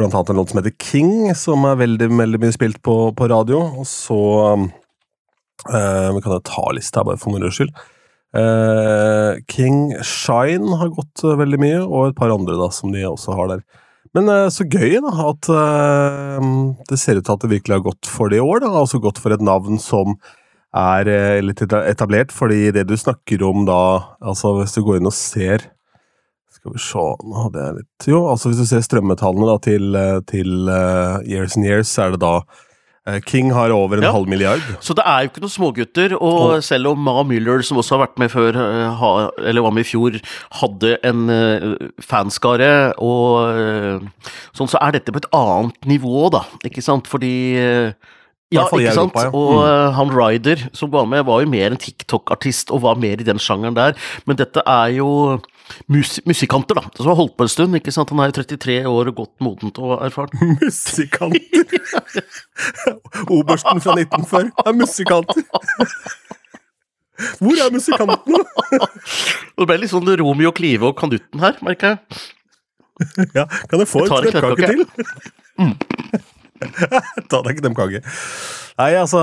blant 0.00 0.16
annet 0.16 0.32
en 0.32 0.40
låt 0.40 0.52
som 0.52 0.60
heter 0.60 0.76
King, 0.80 1.34
som 1.36 1.64
er 1.68 1.80
veldig, 1.80 2.08
veldig 2.16 2.40
mye 2.42 2.54
spilt 2.54 2.80
på, 2.84 2.96
på 3.16 3.28
radio. 3.30 3.62
Og 3.80 3.86
så 3.88 4.20
uh, 4.56 6.08
Vi 6.14 6.22
kan 6.24 6.36
jo 6.36 6.42
ta 6.46 6.66
lista 6.76 7.04
bare 7.06 7.20
for 7.20 7.34
moro 7.34 7.52
skyld. 7.52 7.72
Uh, 8.30 9.40
King 9.50 9.90
Shine 10.06 10.76
har 10.78 10.92
gått 10.94 11.24
uh, 11.26 11.36
veldig 11.38 11.60
mye, 11.60 11.80
og 11.82 12.10
et 12.10 12.18
par 12.18 12.32
andre 12.34 12.58
da, 12.60 12.70
som 12.74 12.94
de 12.94 13.02
også 13.08 13.34
har 13.38 13.50
der. 13.54 13.64
Men 14.16 14.30
uh, 14.30 14.48
så 14.50 14.66
gøy 14.66 15.00
da, 15.02 15.14
at 15.30 15.50
det 16.90 16.98
ser 16.98 17.20
ut 17.20 17.26
til 17.26 17.34
at 17.34 17.44
det 17.44 17.54
virkelig 17.54 17.78
har 17.78 17.88
gått 17.90 18.10
for 18.10 18.30
det 18.30 18.40
i 18.40 18.44
år. 18.44 18.62
da, 18.64 18.72
Altså 18.80 19.02
gått 19.02 19.20
for 19.22 19.34
et 19.34 19.44
navn 19.44 19.78
som 19.82 20.16
er 20.70 21.08
litt 21.42 21.64
etablert, 21.66 22.30
fordi 22.30 22.70
det 22.70 22.86
du 22.86 22.94
snakker 22.94 23.42
om 23.42 23.64
da 23.66 23.80
altså 24.22 24.52
Hvis 24.60 24.76
du 24.76 24.84
går 24.86 25.00
inn 25.00 25.10
og 25.10 25.16
ser 25.16 25.64
skal 26.60 26.74
vi 26.76 26.82
se 26.84 27.04
Nå 27.24 27.44
hadde 27.46 27.62
jeg 27.66 27.76
litt 27.80 28.10
Jo, 28.10 28.24
altså 28.30 28.50
hvis 28.50 28.60
du 28.60 28.68
ser 28.68 28.82
strømmetallene 28.84 29.48
da, 29.48 29.60
til, 29.64 29.94
eh, 29.96 30.18
til 30.28 30.68
uh, 30.68 31.20
Years 31.24 31.56
and 31.56 31.68
Years, 31.68 31.88
så 31.88 32.06
er 32.06 32.14
det 32.14 32.20
da 32.22 32.34
uh, 32.44 33.18
King 33.24 33.50
har 33.56 33.72
over 33.72 33.98
en 33.98 34.04
ja. 34.04 34.12
halv 34.12 34.28
milliard. 34.28 34.62
Så 34.84 34.94
det 34.96 35.06
er 35.08 35.24
jo 35.24 35.30
ikke 35.30 35.42
noen 35.42 35.54
smågutter, 35.54 36.14
og 36.18 36.38
oh. 36.44 36.54
selv 36.64 36.92
om 36.92 37.00
Ma 37.00 37.16
Müller, 37.26 37.64
som 37.66 37.80
også 37.80 37.96
har 37.96 38.04
vært 38.04 38.20
med 38.20 38.32
før, 38.32 38.60
ha, 39.00 39.10
eller 39.40 39.64
var 39.64 39.74
med 39.74 39.86
i 39.86 39.88
fjor, 39.88 40.20
hadde 40.60 40.94
en 41.08 41.24
fanskare 42.04 42.70
og 43.00 44.20
sånn, 44.52 44.70
så 44.70 44.78
er 44.84 44.98
dette 44.98 45.16
på 45.16 45.22
et 45.24 45.30
annet 45.36 45.90
nivå, 45.90 46.28
da, 46.36 46.44
ikke 46.68 46.84
sant, 46.84 47.08
fordi 47.10 47.34
ja, 48.50 48.64
ikke 48.66 48.92
sant. 48.94 49.14
Europa, 49.14 49.26
ja. 49.26 49.32
Og 49.32 49.52
mm. 49.62 49.96
han 49.96 50.12
Ryder 50.14 50.66
som 50.76 50.90
var 50.92 51.06
med, 51.08 51.24
var 51.28 51.44
jo 51.44 51.50
mer 51.50 51.70
en 51.70 51.80
TikTok-artist 51.80 52.72
og 52.74 52.82
var 52.84 52.98
mer 53.00 53.22
i 53.22 53.26
den 53.26 53.38
sjangeren 53.42 53.78
der. 53.78 53.98
Men 54.26 54.38
dette 54.40 54.64
er 54.66 54.96
jo 54.96 55.10
mus 55.90 56.18
musikanter, 56.28 56.78
da, 56.78 56.86
som 56.96 57.10
har 57.12 57.18
holdt 57.18 57.36
på 57.38 57.46
en 57.46 57.52
stund. 57.52 57.76
ikke 57.78 57.94
sant? 57.94 58.10
Han 58.14 58.22
er 58.24 58.34
33 58.36 58.80
år 58.90 59.12
godt 59.16 59.34
modent 59.44 59.78
og 59.82 59.98
erfart. 60.04 60.34
musikanter! 60.62 61.64
Obersten 63.38 63.82
fra 63.82 63.96
1940 63.98 64.50
er 64.66 64.76
musikanter! 64.78 65.46
Hvor 67.40 67.56
er 67.60 67.72
musikantene? 67.72 68.42
det 69.58 69.66
ble 69.68 69.78
litt 69.82 69.92
sånn 69.92 70.08
Romeo 70.20 70.52
Klive 70.56 70.90
og 70.90 70.98
Kanutten 71.00 71.42
her, 71.42 71.58
merker 71.64 71.94
jeg. 71.94 72.20
Ja, 73.36 73.46
kan 73.68 73.80
jeg 73.80 73.88
få 73.88 74.04
en 74.04 74.12
knøttkake 74.12 74.70
til? 74.70 74.84
Mm. 75.60 75.74
Ta 77.30 77.40
deg 77.40 77.54
ikke 77.54 77.64
dem 77.64 77.76
kake. 77.76 78.02
Nei, 78.80 78.90
altså 79.00 79.20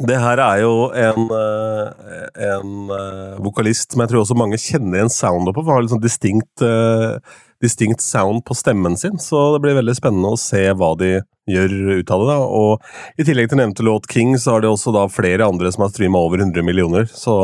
det 0.00 0.16
her 0.16 0.40
er 0.40 0.62
jo 0.62 0.74
en, 0.96 1.26
eh, 1.36 2.28
en 2.48 2.76
uh, 2.88 3.40
vokalist 3.44 3.92
som 3.92 4.00
jeg 4.02 4.12
tror 4.12 4.22
også 4.22 4.36
mange 4.38 4.58
kjenner 4.60 4.96
igjen 4.96 5.12
soundet 5.12 5.56
på. 5.56 5.64
For 5.64 5.76
har 5.76 5.84
litt 5.84 5.92
sånn 5.92 6.04
distinkt, 6.04 6.64
uh, 6.64 7.20
distinkt, 7.60 8.00
sound 8.04 8.44
på 8.48 8.56
stemmen 8.56 8.96
sin, 9.00 9.18
så 9.20 9.50
det 9.54 9.60
blir 9.64 9.76
veldig 9.76 9.96
spennende 9.98 10.32
å 10.32 10.40
se 10.40 10.62
hva 10.72 10.94
de 11.00 11.18
gjør 11.50 11.74
ut 12.00 12.14
av 12.14 12.24
det. 12.24 12.30
da. 12.30 12.38
Og 12.62 13.20
I 13.20 13.26
tillegg 13.28 13.50
til 13.50 13.60
nevnte 13.60 13.84
låt 13.84 14.08
King, 14.10 14.36
så 14.40 14.56
har 14.56 14.64
de 14.64 14.72
også 14.72 14.94
da 14.96 15.04
flere 15.12 15.48
andre 15.48 15.72
som 15.74 15.84
har 15.84 15.92
streama 15.92 16.22
over 16.22 16.40
100 16.46 16.64
millioner. 16.64 17.10
Så 17.12 17.34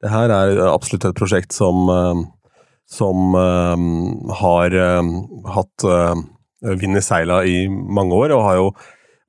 det 0.00 0.12
her 0.12 0.32
er 0.32 0.62
absolutt 0.70 1.08
et 1.10 1.18
prosjekt 1.18 1.56
som, 1.56 1.90
som 2.88 3.36
har 4.40 4.76
hatt 5.56 5.86
vind 6.76 7.00
i 7.00 7.04
seila 7.04 7.40
i 7.48 7.64
mange 7.68 8.14
år, 8.14 8.36
og 8.36 8.44
har 8.46 8.60
jo 8.60 8.68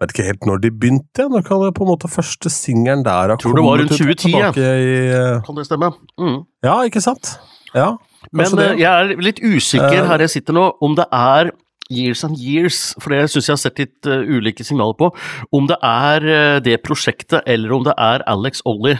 vet 0.01 0.13
ikke 0.13 0.25
helt 0.27 0.48
når 0.50 0.63
de 0.63 0.72
begynte. 0.74 1.27
Når 1.32 1.46
kan 1.46 1.62
det 1.63 1.74
på 1.77 1.86
en 1.86 1.92
måte 1.92 2.10
første 2.12 2.51
singelen 2.54 3.06
der 3.06 3.34
ha 3.34 3.38
kommet? 3.38 3.44
Tror 3.44 3.58
det 3.58 3.66
var 3.66 3.82
rundt 3.82 3.96
2010, 3.96 4.34
ja. 4.36 4.51
I, 4.54 4.98
uh... 5.13 5.46
Kan 5.46 5.58
det 5.58 5.68
stemme? 5.70 5.92
Mm. 6.22 6.42
Ja, 6.66 6.82
ikke 6.88 7.04
sant? 7.04 7.38
Ja, 7.75 7.96
Men 8.32 8.54
det. 8.58 8.68
Eh, 8.74 8.82
jeg 8.84 8.92
er 8.92 9.24
litt 9.24 9.42
usikker 9.44 10.04
uh... 10.04 10.08
her 10.12 10.25
jeg 10.25 10.38
sitter 10.38 10.58
nå, 10.58 10.70
om 10.82 10.96
det 10.98 11.08
er 11.13 11.51
Years 11.88 12.24
and 12.27 12.36
Years, 12.36 12.94
for 13.00 13.16
det 13.16 13.30
syns 13.32 13.48
jeg 13.48 13.54
har 13.56 13.62
sett 13.62 13.77
litt 13.80 14.10
uh, 14.12 14.20
ulike 14.27 14.66
signaler 14.68 14.98
på. 15.00 15.12
Om 15.56 15.70
det 15.72 15.77
er 15.84 16.60
det 16.63 16.82
prosjektet, 16.84 17.42
eller 17.48 17.77
om 17.77 17.86
det 17.88 17.96
er 17.96 18.25
Alex 18.27 18.62
Ollie 18.68 18.98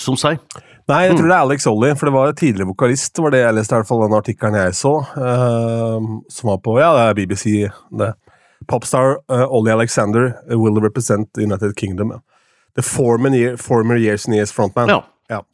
som 0.00 0.16
sier. 0.18 0.40
Nei, 0.84 1.06
jeg 1.06 1.14
tror 1.14 1.24
mm. 1.24 1.30
det 1.30 1.36
er 1.36 1.46
Alex 1.46 1.66
Ollie, 1.70 1.94
for 1.96 2.08
det 2.08 2.12
var 2.12 2.34
tidligere 2.36 2.68
vokalist, 2.68 3.20
var 3.24 3.32
det 3.32 3.40
jeg 3.40 3.56
leste 3.56 3.72
i 3.72 3.78
hvert 3.78 3.88
fall 3.88 4.02
den 4.04 4.16
artikkelen 4.18 4.58
jeg 4.58 4.74
så, 4.76 4.92
uh, 5.16 6.08
som 6.28 6.50
var 6.50 6.60
på 6.64 6.76
Ja, 6.76 6.90
det 6.96 7.04
er 7.06 7.16
BBC, 7.20 7.44
det. 8.00 8.10
Popstar 8.66 9.16
uh, 9.30 9.46
Ollie 9.48 9.72
Alexander 9.72 10.34
will 10.48 10.80
represent 10.80 11.28
United 11.38 11.76
Kingdom. 11.76 12.20
The 12.74 12.82
former, 12.82 13.34
year, 13.34 13.56
former 13.56 13.96
Years 13.96 14.26
and 14.26 14.34
Years 14.34 14.52
frontman. 14.52 14.88
Ja. 14.88 15.04
ja. 15.28 15.44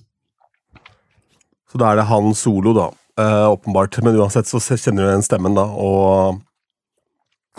Så 1.73 1.79
da 1.79 1.93
er 1.93 2.01
det 2.01 2.09
han 2.09 2.35
solo, 2.35 2.73
da. 2.73 2.91
Uh, 3.21 3.51
åpenbart. 3.51 3.99
Men 4.03 4.17
uansett 4.17 4.47
så 4.49 4.61
kjenner 4.61 5.05
du 5.05 5.11
den 5.11 5.23
stemmen, 5.27 5.55
da, 5.55 5.67
og 5.67 6.41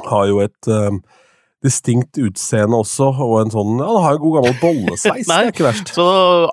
har 0.08 0.25
jo 0.29 0.39
et 0.41 0.72
uh, 0.72 0.89
distinkt 1.62 2.18
utseende 2.22 2.80
også, 2.82 3.12
og 3.22 3.36
en 3.44 3.51
sånn 3.53 3.75
Ja, 3.82 3.88
han 3.88 4.06
har 4.06 4.15
jo 4.15 4.22
god 4.24 4.38
gammel 4.39 4.56
bollesveis, 4.63 5.27
det 5.30 5.36
er 5.36 5.50
ikke 5.51 5.65
verst. 5.68 5.94
Så 5.96 6.06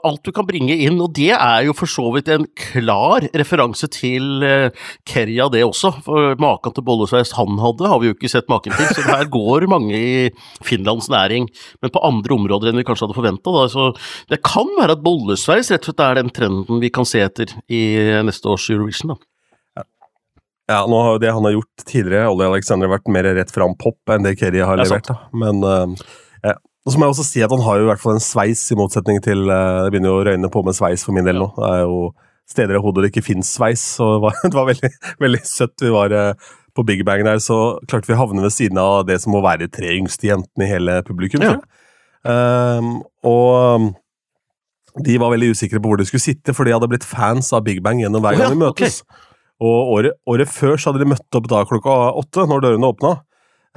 alt 0.06 0.22
du 0.26 0.32
kan 0.36 0.48
bringe 0.48 0.76
inn, 0.76 0.98
og 1.00 1.14
det 1.16 1.32
er 1.34 1.64
jo 1.68 1.74
for 1.76 1.90
så 1.90 2.08
vidt 2.14 2.28
en 2.32 2.44
klar 2.58 3.24
referanse 3.40 3.88
til 3.94 4.44
uh, 4.44 4.68
Kerja, 5.08 5.48
det 5.52 5.64
også. 5.66 5.94
For 6.04 6.36
maken 6.40 6.76
til 6.76 6.86
bollesveis 6.86 7.32
han 7.38 7.60
hadde, 7.62 7.88
har 7.88 8.02
vi 8.02 8.10
jo 8.10 8.18
ikke 8.18 8.32
sett 8.32 8.50
maken 8.52 8.76
til. 8.76 8.90
Så 8.92 9.06
her 9.08 9.28
går 9.32 9.68
mange 9.70 9.96
i 9.96 10.28
Finlands 10.64 11.08
næring, 11.12 11.48
men 11.82 11.94
på 11.94 12.04
andre 12.04 12.36
områder 12.36 12.72
enn 12.72 12.80
vi 12.80 12.86
kanskje 12.88 13.08
hadde 13.08 13.18
forventa. 13.18 13.56
Så 13.72 13.90
det 14.32 14.42
kan 14.46 14.68
være 14.76 14.98
at 14.98 15.04
bollesveis 15.04 15.72
rett 15.72 15.84
og 15.84 15.92
slett 15.92 16.04
er 16.04 16.20
den 16.20 16.32
trenden 16.34 16.84
vi 16.84 16.92
kan 16.92 17.08
se 17.08 17.24
etter 17.24 17.56
i 17.72 17.82
neste 18.28 18.52
års 18.52 18.68
Eurovision. 18.72 19.14
da. 19.14 19.27
Ja, 20.68 20.82
nå 20.84 21.00
har 21.00 21.14
jo 21.16 21.20
det 21.22 21.32
han 21.32 21.46
har 21.48 21.54
gjort 21.54 21.84
tidligere, 21.88 22.28
Ollie 22.28 22.48
Alexander, 22.50 22.90
vært 22.92 23.08
mer 23.08 23.24
rett 23.38 23.52
fram 23.52 23.72
pop 23.80 24.12
enn 24.12 24.26
det 24.26 24.34
Kerry 24.36 24.60
har 24.60 24.76
levert. 24.76 25.08
da. 25.08 25.16
Men 25.32 25.62
uh, 25.64 26.08
ja. 26.44 26.58
Og 26.84 26.92
så 26.92 27.00
må 27.00 27.06
jeg 27.06 27.14
også 27.14 27.24
si 27.24 27.44
at 27.44 27.52
han 27.52 27.64
har 27.64 27.80
jo 27.80 27.86
i 27.86 27.88
hvert 27.88 28.02
fall 28.02 28.18
en 28.18 28.24
sveis, 28.24 28.66
i 28.72 28.76
motsetning 28.76 29.22
til 29.24 29.46
uh, 29.48 29.86
Det 29.86 29.94
begynner 29.94 30.12
jo 30.12 30.18
å 30.20 30.26
røyne 30.28 30.50
på 30.52 30.62
med 30.66 30.76
sveis 30.76 31.04
for 31.06 31.16
min 31.16 31.24
del 31.28 31.40
nå. 31.40 31.48
Det 31.56 31.70
er 31.72 31.84
jo 31.86 32.02
steder 32.48 32.78
i 32.78 32.82
hodet 32.84 33.04
det 33.04 33.10
ikke 33.12 33.26
fins 33.26 33.50
sveis, 33.58 33.82
så 33.96 34.14
det 34.14 34.22
var, 34.24 34.36
det 34.50 34.56
var 34.56 34.68
veldig, 34.68 34.90
veldig, 35.24 35.40
søtt. 35.48 35.76
Vi 35.84 35.92
var 35.94 36.12
uh, 36.12 36.50
på 36.76 36.84
Big 36.88 37.04
Bang 37.08 37.24
der, 37.24 37.40
så 37.44 37.78
klarte 37.88 38.10
vi 38.10 38.16
å 38.16 38.20
havne 38.20 38.44
ved 38.44 38.52
siden 38.54 38.80
av 38.82 39.06
det 39.08 39.18
som 39.24 39.32
må 39.34 39.40
være 39.44 39.64
de 39.64 39.72
tre 39.78 39.94
yngste 39.96 40.28
jentene 40.28 40.68
i 40.68 40.70
hele 40.70 40.98
publikum. 41.06 41.44
Ja. 41.44 41.56
Um, 42.28 42.98
og 43.24 43.88
de 45.04 45.16
var 45.20 45.32
veldig 45.32 45.52
usikre 45.54 45.80
på 45.80 45.90
hvor 45.90 46.00
de 46.00 46.06
skulle 46.08 46.24
sitte, 46.24 46.52
for 46.52 46.68
de 46.68 46.76
hadde 46.76 46.90
blitt 46.90 47.06
fans 47.06 47.52
av 47.56 47.64
Big 47.64 47.80
Bang 47.84 48.02
gjennom 48.02 48.24
hver 48.24 48.36
gang 48.36 48.50
oh, 48.50 48.52
ja, 48.52 48.56
vi 48.56 48.62
møtes. 48.66 49.00
Okay. 49.00 49.24
Og 49.60 49.92
året, 49.96 50.12
året, 50.30 50.48
før 50.48 50.76
så 50.78 50.92
hadde 50.92 51.02
de 51.02 51.10
møtt 51.10 51.34
opp 51.34 51.48
da 51.50 51.64
klokka 51.66 51.94
åtte, 52.20 52.44
når 52.46 52.60
dørene 52.62 52.90
åpna. 52.92 53.16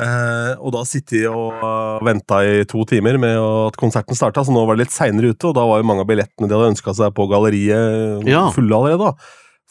Eh, 0.01 0.53
og 0.61 0.71
da 0.73 0.81
sitter 0.87 1.17
de 1.17 1.29
og 1.29 1.57
uh, 1.61 1.99
venta 2.05 2.39
i 2.47 2.63
to 2.69 2.83
timer 2.89 3.17
med 3.21 3.35
at 3.37 3.75
konserten 3.77 4.17
starta, 4.17 4.43
så 4.45 4.53
nå 4.53 4.63
var 4.65 4.77
det 4.77 4.85
litt 4.87 4.93
seinere 4.95 5.33
ute, 5.33 5.49
og 5.51 5.55
da 5.57 5.65
var 5.67 5.81
jo 5.81 5.87
mange 5.89 6.05
av 6.05 6.09
billettene 6.09 6.47
de 6.49 6.55
hadde 6.57 6.71
ønska 6.73 6.93
seg 6.97 7.13
på 7.17 7.27
galleriet, 7.29 8.25
Ja. 8.29 8.47
fulle 8.55 8.77
allerede. 8.77 9.11
da. 9.11 9.13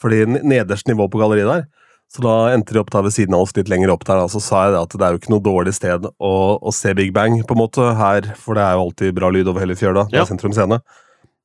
Fordi 0.00 0.25
nederste 0.43 0.90
nivå 0.93 1.09
på 1.11 1.19
galleriet 1.23 1.49
der. 1.50 1.64
Så 2.11 2.23
da 2.25 2.35
endte 2.55 2.75
de 2.75 2.81
opp 2.83 2.90
da 2.90 3.02
ved 3.07 3.12
siden 3.14 3.35
av 3.38 3.43
oss 3.47 3.55
litt 3.55 3.69
lenger 3.71 3.93
opp 3.95 4.02
der, 4.05 4.19
da, 4.19 4.26
så 4.26 4.40
sa 4.43 4.64
jeg 4.67 4.73
det 4.75 4.81
at 4.83 4.95
det 4.99 5.07
er 5.07 5.12
jo 5.14 5.19
ikke 5.21 5.31
noe 5.35 5.45
dårlig 5.47 5.75
sted 5.76 6.07
å, 6.19 6.33
å 6.59 6.73
se 6.75 6.90
Big 6.99 7.12
Bang 7.14 7.37
på 7.47 7.55
en 7.55 7.61
måte 7.62 7.90
her, 7.95 8.33
for 8.35 8.59
det 8.59 8.64
er 8.67 8.75
jo 8.75 8.87
alltid 8.88 9.14
bra 9.14 9.31
lyd 9.31 9.47
over 9.50 9.62
hele 9.62 9.76
fjøla. 9.79 10.09
Det 10.11 10.19
Ja. 10.19 10.23
er 10.23 10.26
Sentrum 10.31 10.52
Scene. 10.57 10.81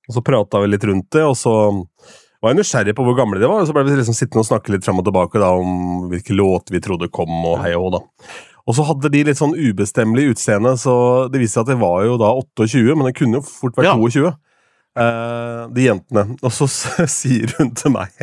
Og 0.10 0.14
så 0.18 0.24
prata 0.26 0.62
vi 0.62 0.68
litt 0.74 0.84
rundt 0.90 1.10
det, 1.14 1.22
og 1.22 1.36
så 1.38 1.54
var 2.46 2.54
jeg 2.54 2.62
nysgjerrig 2.62 2.94
på 2.94 3.04
hvor 3.08 3.16
gamle 3.18 3.40
de 3.42 3.48
var, 3.50 3.64
og 3.64 3.70
så 3.70 3.74
ble 3.74 3.84
vi 3.88 3.96
liksom 3.98 4.16
sittende 4.18 4.44
og 4.44 4.50
snakke 4.50 4.74
litt 4.74 4.86
fram 4.86 5.02
og 5.02 5.08
tilbake 5.08 5.42
da, 5.42 5.50
om 5.58 6.06
hvilke 6.12 6.36
låter 6.38 6.76
vi 6.78 6.84
trodde 6.86 7.10
kom, 7.14 7.34
og 7.50 7.58
hei 7.64 7.74
og 7.74 7.88
hå, 7.88 7.94
da. 7.98 8.36
Og 8.66 8.78
så 8.78 8.86
hadde 8.86 9.12
de 9.14 9.24
litt 9.28 9.40
sånn 9.40 9.54
ubestemmelig 9.58 10.32
utseende, 10.34 10.74
så 10.82 10.96
det 11.30 11.42
viste 11.42 11.60
seg 11.60 11.66
at 11.66 11.74
det 11.74 11.82
var 11.82 12.06
jo 12.06 12.18
da 12.22 12.32
28, 12.38 12.96
men 12.98 13.10
det 13.10 13.16
kunne 13.18 13.40
jo 13.40 13.46
fort 13.46 13.78
vært 13.78 13.90
Ja. 13.92 13.98
22. 13.98 14.32
Uh, 14.96 15.66
de 15.76 15.90
jentene. 15.90 16.24
Og 16.40 16.54
så 16.56 16.70
sier 17.20 17.52
hun 17.58 17.74
til 17.76 17.92
meg 17.92 18.14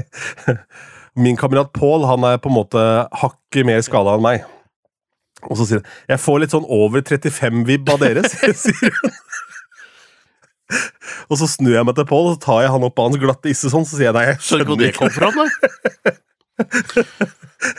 Min 1.13 1.37
kamerat 1.37 1.69
Pål 1.77 2.07
han 2.09 2.25
er 2.25 2.39
på 2.41 2.49
en 2.49 2.57
måte 2.57 2.85
hakket 3.21 3.69
mer 3.69 3.83
skada 3.85 4.15
enn 4.17 4.25
meg. 4.25 4.47
Og 5.51 5.59
så 5.59 5.67
sier 5.69 5.83
hun 5.83 5.91
Jeg 6.15 6.23
får 6.23 6.41
litt 6.41 6.55
sånn 6.55 6.65
over 6.73 7.05
35-vibb 7.05 7.93
av 7.93 8.01
dere, 8.01 8.25
sier 8.65 8.97
hun. 9.03 9.19
Og 11.31 11.39
så 11.41 11.49
snur 11.51 11.77
jeg 11.77 11.87
meg 11.89 11.97
til 11.99 12.09
Pål 12.09 12.29
og 12.31 12.35
så 12.37 12.43
tar 12.47 12.61
jeg 12.65 12.75
han 12.75 12.89
opp 12.89 12.99
av 12.99 13.11
hans 13.11 13.23
glatte 13.23 13.51
isse 13.53 13.71
sånn, 13.73 13.87
så 13.89 13.99
sier 13.99 14.11
jeg 14.11 14.17
nei, 14.17 14.27
jeg 14.31 14.43
Skjønner 14.47 14.69
hvor 14.71 14.81
det 14.81 14.93
kom 14.97 15.13
fra, 15.13 15.31
nei. 15.37 15.49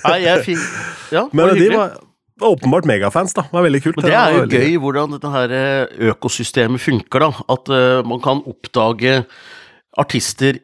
Nei, 0.04 0.18
jeg 0.24 0.44
fin... 0.48 0.66
Ja, 1.14 1.28
Men 1.36 1.52
var 1.52 1.60
de 1.60 1.70
var 1.78 1.96
åpenbart 2.44 2.88
megafans, 2.90 3.36
da. 3.38 3.46
Det 3.48 3.56
var 3.56 3.66
veldig 3.68 3.82
kult. 3.84 4.00
Men 4.00 4.10
det 4.10 4.18
er 4.18 4.38
jo 4.38 4.46
gøy 4.50 4.78
hvordan 4.84 5.16
dette 5.16 5.34
her 5.34 5.56
eh, 5.56 5.98
økosystemet 6.12 6.82
funker, 6.82 7.28
da. 7.28 7.46
At 7.56 7.72
uh, 7.72 8.00
man 8.08 8.22
kan 8.24 8.42
oppdage 8.50 9.22
artister 10.02 10.60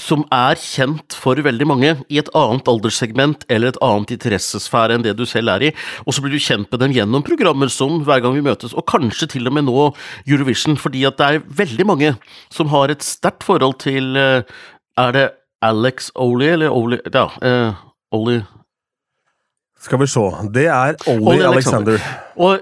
som 0.00 0.22
er 0.34 0.58
kjent 0.60 1.14
for 1.16 1.38
veldig 1.40 1.66
mange 1.68 1.92
i 2.12 2.20
et 2.20 2.30
annet 2.36 2.68
alderssegment 2.70 3.44
eller 3.50 3.72
et 3.72 3.80
annet 3.84 4.14
interessesfære 4.16 4.96
enn 4.96 5.04
det 5.06 5.16
du 5.18 5.24
selv 5.28 5.52
er 5.54 5.68
i, 5.68 5.72
og 6.06 6.14
så 6.14 6.24
blir 6.24 6.34
du 6.34 6.42
kjent 6.42 6.70
med 6.70 6.82
dem 6.82 6.94
gjennom 6.96 7.24
programmer 7.26 7.70
som 7.72 8.00
Hver 8.06 8.22
gang 8.24 8.36
vi 8.36 8.44
møtes, 8.44 8.74
og 8.74 8.86
kanskje 8.88 9.28
til 9.34 9.50
og 9.50 9.56
med 9.56 9.66
nå 9.68 9.90
Eurovision, 10.28 10.78
fordi 10.80 11.04
at 11.08 11.18
det 11.20 11.26
er 11.26 11.44
veldig 11.60 11.86
mange 11.88 12.14
som 12.52 12.70
har 12.72 12.92
et 12.92 13.04
sterkt 13.04 13.44
forhold 13.46 13.78
til 13.82 14.16
eh, 14.16 14.42
Er 14.98 15.12
det 15.16 15.26
Alex 15.62 16.10
Oli, 16.14 16.48
eller 16.48 16.70
Oli 16.70 16.98
Ja, 17.12 17.28
eh, 17.42 17.74
Oli 18.12 18.40
Skal 19.80 20.00
vi 20.00 20.06
se. 20.06 20.20
Det 20.52 20.66
er 20.66 20.96
Oli, 21.08 21.24
Oli 21.24 21.44
Alexander. 21.44 21.96
Alexander. 21.96 22.00
Og 22.36 22.60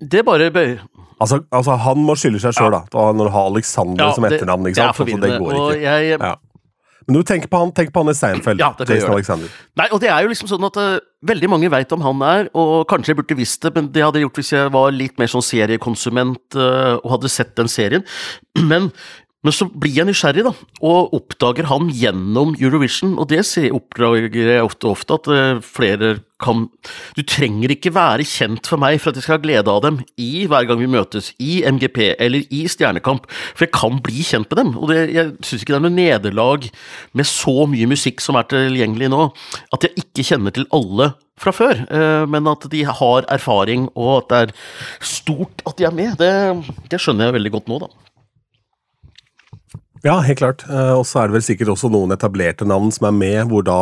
det 0.00 0.24
bare 0.24 0.50
bøy... 0.50 0.78
Altså, 1.20 1.42
altså, 1.52 1.76
han 1.78 2.06
må 2.06 2.16
skylde 2.18 2.40
seg 2.42 2.56
sjøl, 2.56 2.72
da. 2.72 2.84
Når 2.92 3.28
du 3.28 3.32
har 3.34 3.50
Alexander 3.50 4.14
som 4.14 4.24
det- 4.24 4.40
etternavn. 4.40 4.66
ikke 4.70 4.78
det 4.78 4.96
sant? 4.96 4.96
Så 4.96 5.20
det 5.20 5.38
går 5.40 5.52
ikke. 5.52 5.80
jeg, 5.82 6.18
Ja. 6.20 6.34
Men 7.08 7.18
du 7.18 7.22
tenker 7.26 7.50
på 7.50 7.58
han, 7.58 7.72
tenk 7.72 7.90
på 7.92 8.02
han 8.04 8.12
i 8.12 8.14
Seinfeld. 8.14 8.60
Ja, 8.62 8.70
det 8.78 8.88
Jason. 8.88 9.10
Alexander. 9.10 9.48
Nei, 9.76 9.88
og 9.90 10.00
det 10.00 10.10
er 10.12 10.22
jo 10.22 10.28
liksom 10.30 10.48
sånn 10.50 10.66
at 10.68 10.76
uh, 10.78 11.00
veldig 11.26 11.50
mange 11.50 11.70
veit 11.72 11.90
om 11.92 12.00
han 12.04 12.22
er, 12.22 12.50
og 12.54 12.86
kanskje 12.90 13.12
jeg 13.12 13.18
burde 13.18 13.38
visst 13.38 13.62
det, 13.66 13.72
men 13.74 13.88
det 13.94 14.04
hadde 14.04 14.20
jeg 14.20 14.28
gjort 14.28 14.38
hvis 14.38 14.52
jeg 14.54 14.72
var 14.76 14.94
litt 14.94 15.18
mer 15.18 15.26
sånn 15.32 15.42
seriekonsument 15.42 16.58
uh, 16.58 17.00
og 17.02 17.16
hadde 17.16 17.32
sett 17.32 17.56
den 17.58 17.70
serien. 17.72 18.06
Men, 18.70 18.90
men 19.42 19.54
så 19.54 19.66
blir 19.66 19.96
jeg 19.96 20.06
nysgjerrig, 20.06 20.44
da, 20.46 20.52
og 20.86 21.14
oppdager 21.18 21.66
han 21.66 21.88
gjennom 21.90 22.52
Eurovision, 22.60 23.16
og 23.18 23.26
det 23.32 23.42
oppdager 23.74 24.36
jeg 24.38 24.62
ofte, 24.62 24.90
ofte 24.92 25.16
at 25.18 25.30
eh, 25.34 25.62
flere 25.66 26.18
kan 26.42 26.64
Du 27.14 27.20
trenger 27.22 27.70
ikke 27.70 27.92
være 27.94 28.24
kjent 28.26 28.66
for 28.66 28.80
meg 28.82 28.96
for 28.98 29.12
at 29.12 29.18
jeg 29.18 29.26
skal 29.26 29.36
ha 29.36 29.42
glede 29.44 29.70
av 29.70 29.82
dem 29.84 30.00
i 30.18 30.44
Hver 30.50 30.66
gang 30.66 30.80
vi 30.80 30.88
møtes, 30.90 31.30
i 31.38 31.60
MGP 31.62 32.16
eller 32.18 32.46
i 32.50 32.64
Stjernekamp, 32.70 33.28
for 33.30 33.66
jeg 33.66 33.74
kan 33.74 34.00
bli 34.02 34.24
kjent 34.26 34.50
med 34.50 34.58
dem. 34.58 34.72
Og 34.78 34.90
det, 34.90 35.00
jeg 35.14 35.34
syns 35.38 35.62
ikke 35.62 35.74
det 35.74 35.78
er 35.78 35.84
noe 35.86 35.94
nederlag 35.94 36.66
med 37.14 37.30
så 37.30 37.54
mye 37.70 37.90
musikk 37.90 38.22
som 38.24 38.38
er 38.38 38.48
tilgjengelig 38.50 39.10
nå, 39.12 39.28
at 39.74 39.86
jeg 39.86 40.06
ikke 40.06 40.26
kjenner 40.32 40.54
til 40.54 40.66
alle 40.74 41.12
fra 41.42 41.54
før, 41.54 41.82
eh, 41.90 42.24
men 42.30 42.50
at 42.50 42.66
de 42.70 42.84
har 42.86 43.26
erfaring, 43.30 43.88
og 43.94 44.14
at 44.20 44.30
det 44.30 44.42
er 44.42 44.56
stort 45.14 45.62
at 45.66 45.78
de 45.78 45.86
er 45.86 45.94
med. 45.94 46.14
Det, 46.18 46.32
det 46.90 47.02
skjønner 47.02 47.30
jeg 47.30 47.38
veldig 47.38 47.54
godt 47.58 47.70
nå, 47.70 47.82
da. 47.86 48.11
Ja, 50.06 50.18
helt 50.26 50.42
klart. 50.42 50.64
Eh, 50.68 50.94
og 50.96 51.06
så 51.06 51.22
er 51.22 51.30
det 51.30 51.38
vel 51.38 51.46
sikkert 51.46 51.72
også 51.76 51.90
noen 51.92 52.14
etablerte 52.14 52.66
navn 52.68 52.90
som 52.94 53.06
er 53.10 53.16
med, 53.16 53.40
hvor 53.52 53.66
da 53.66 53.78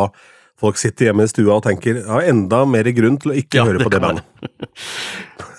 folk 0.61 0.77
sitter 0.77 1.09
hjemme 1.09 1.25
i 1.25 1.31
stua 1.31 1.57
og 1.57 1.65
tenker 1.65 2.03
ja, 2.03 2.21
enda 2.29 2.63
mer 2.69 2.85
grunn 2.93 3.17
til 3.21 3.33
å 3.33 3.37
ikke 3.39 3.61
Ja, 3.61 3.67
høre 3.69 3.81
på 3.81 3.93
det 3.93 4.01
bandet. 4.03 4.25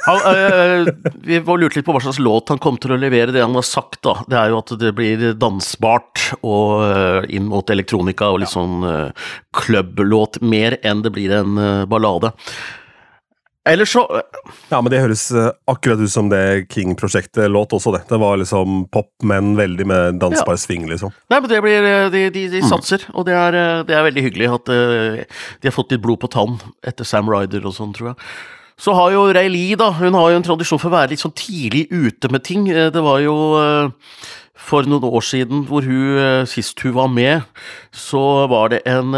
Han, 0.03 0.19
øh, 0.35 0.89
vi 1.23 1.39
var 1.47 1.61
lurt 1.63 1.77
litt 1.77 1.87
på 1.87 1.95
hva 1.95 2.01
slags 2.03 2.19
låt 2.23 2.51
han 2.51 2.59
kom 2.63 2.79
til 2.83 2.95
å 2.95 2.99
levere. 2.99 3.35
Det 3.35 3.43
han 3.43 3.55
har 3.55 3.67
sagt, 3.67 4.01
da, 4.03 4.17
det 4.31 4.39
er 4.39 4.51
jo 4.51 4.59
at 4.59 4.73
det 4.81 4.91
blir 4.99 5.25
dansbart 5.39 6.25
og 6.41 6.83
øh, 6.89 7.27
inn 7.31 7.47
mot 7.51 7.71
elektronika 7.71 8.33
og 8.35 8.43
litt 8.43 8.51
sånn 8.51 8.83
øh, 8.87 9.31
klubblåt, 9.55 10.41
mer 10.43 10.79
enn 10.83 11.05
det 11.07 11.15
blir 11.15 11.35
en 11.39 11.59
ballade. 11.91 12.33
Ellers 13.69 13.93
så 13.95 14.03
Ja, 14.73 14.81
men 14.81 14.91
det 14.91 14.99
høres 14.99 15.29
eh, 15.31 15.53
akkurat 15.71 16.01
ut 16.03 16.11
som 16.11 16.27
det 16.33 16.67
King-prosjektet 16.73 17.47
låt 17.51 17.75
også, 17.77 17.93
det. 17.95 18.01
Det 18.09 18.19
var 18.19 18.41
liksom 18.41 18.87
pop, 18.91 19.11
men 19.23 19.53
veldig 19.59 19.87
med 19.87 20.19
dansbar 20.23 20.59
sving, 20.59 20.89
liksom. 20.91 21.13
Nei, 21.31 21.39
men 21.39 21.51
det 21.53 21.61
blir 21.63 21.87
øh, 21.87 22.09
De, 22.11 22.25
de, 22.35 22.43
de 22.57 22.63
satser, 22.67 23.05
og 23.15 23.29
det 23.29 23.37
er, 23.39 23.59
øh, 23.61 23.85
det 23.87 23.95
er 23.95 24.09
veldig 24.09 24.25
hyggelig 24.27 24.51
at 24.57 24.73
de 24.73 25.69
har 25.71 25.77
fått 25.77 25.95
litt 25.95 26.03
blod 26.03 26.19
på 26.25 26.33
tann 26.33 26.59
etter 26.87 27.07
Sam 27.07 27.31
Ryder 27.31 27.63
og 27.69 27.77
sånn, 27.79 27.95
tror 27.95 28.13
jeg. 28.13 28.21
Så 28.83 28.97
har 28.99 29.13
jo 29.15 29.29
Ray-Lee, 29.31 29.79
da, 29.79 29.93
hun 29.95 30.17
har 30.19 30.33
jo 30.33 30.41
en 30.41 30.47
tradisjon 30.49 30.81
for 30.83 30.91
å 30.91 30.97
være 30.97 31.13
litt 31.15 31.23
sånn 31.23 31.37
tidlig 31.39 31.87
ute 31.93 32.33
med 32.35 32.43
ting. 32.49 32.67
Eh, 32.73 32.91
Det 32.91 33.03
var 33.05 33.23
jo 33.23 33.37
for 34.63 34.87
noen 34.87 35.07
år 35.07 35.23
siden 35.27 35.65
hvor 35.71 35.83
hun, 35.87 36.47
sist 36.51 36.79
hun 36.83 36.95
var 36.95 37.09
med, 37.11 37.43
så 37.95 38.47
var 38.51 38.71
det 38.75 38.83
en 38.87 39.11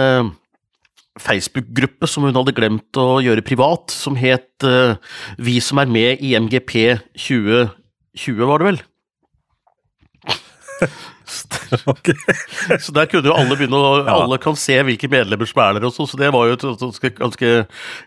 Facebook-gruppe 1.21 2.09
som 2.11 2.27
hun 2.27 2.35
hadde 2.35 2.55
glemt 2.57 2.99
å 2.99 3.21
gjøre 3.23 3.45
privat, 3.47 3.93
som 3.95 4.17
het 4.19 4.67
uh, 4.67 4.97
Vi 5.39 5.61
som 5.63 5.79
er 5.83 5.91
med 5.91 6.23
i 6.25 6.35
MGP 6.35 6.75
2020, 7.15 8.45
var 8.51 8.63
det 8.63 8.71
vel? 8.73 8.83
Ok. 11.91 12.11
Så 12.79 12.93
der 12.95 13.09
kunne 13.11 13.31
jo 13.31 13.35
alle 13.35 13.57
begynne 13.57 13.79
å 13.79 13.93
Ja. 14.05 14.19
Alle 14.21 14.37
kan 14.43 14.57
se 14.59 14.77
hvilke 14.87 15.09
medlemmer 15.11 15.49
som 15.49 15.63
er 15.65 15.79
der 15.79 15.87
også, 15.89 16.07
så 16.11 16.21
det 16.21 16.31
var 16.35 16.47
jo 16.47 16.57
et 16.59 17.17
ganske 17.19 17.53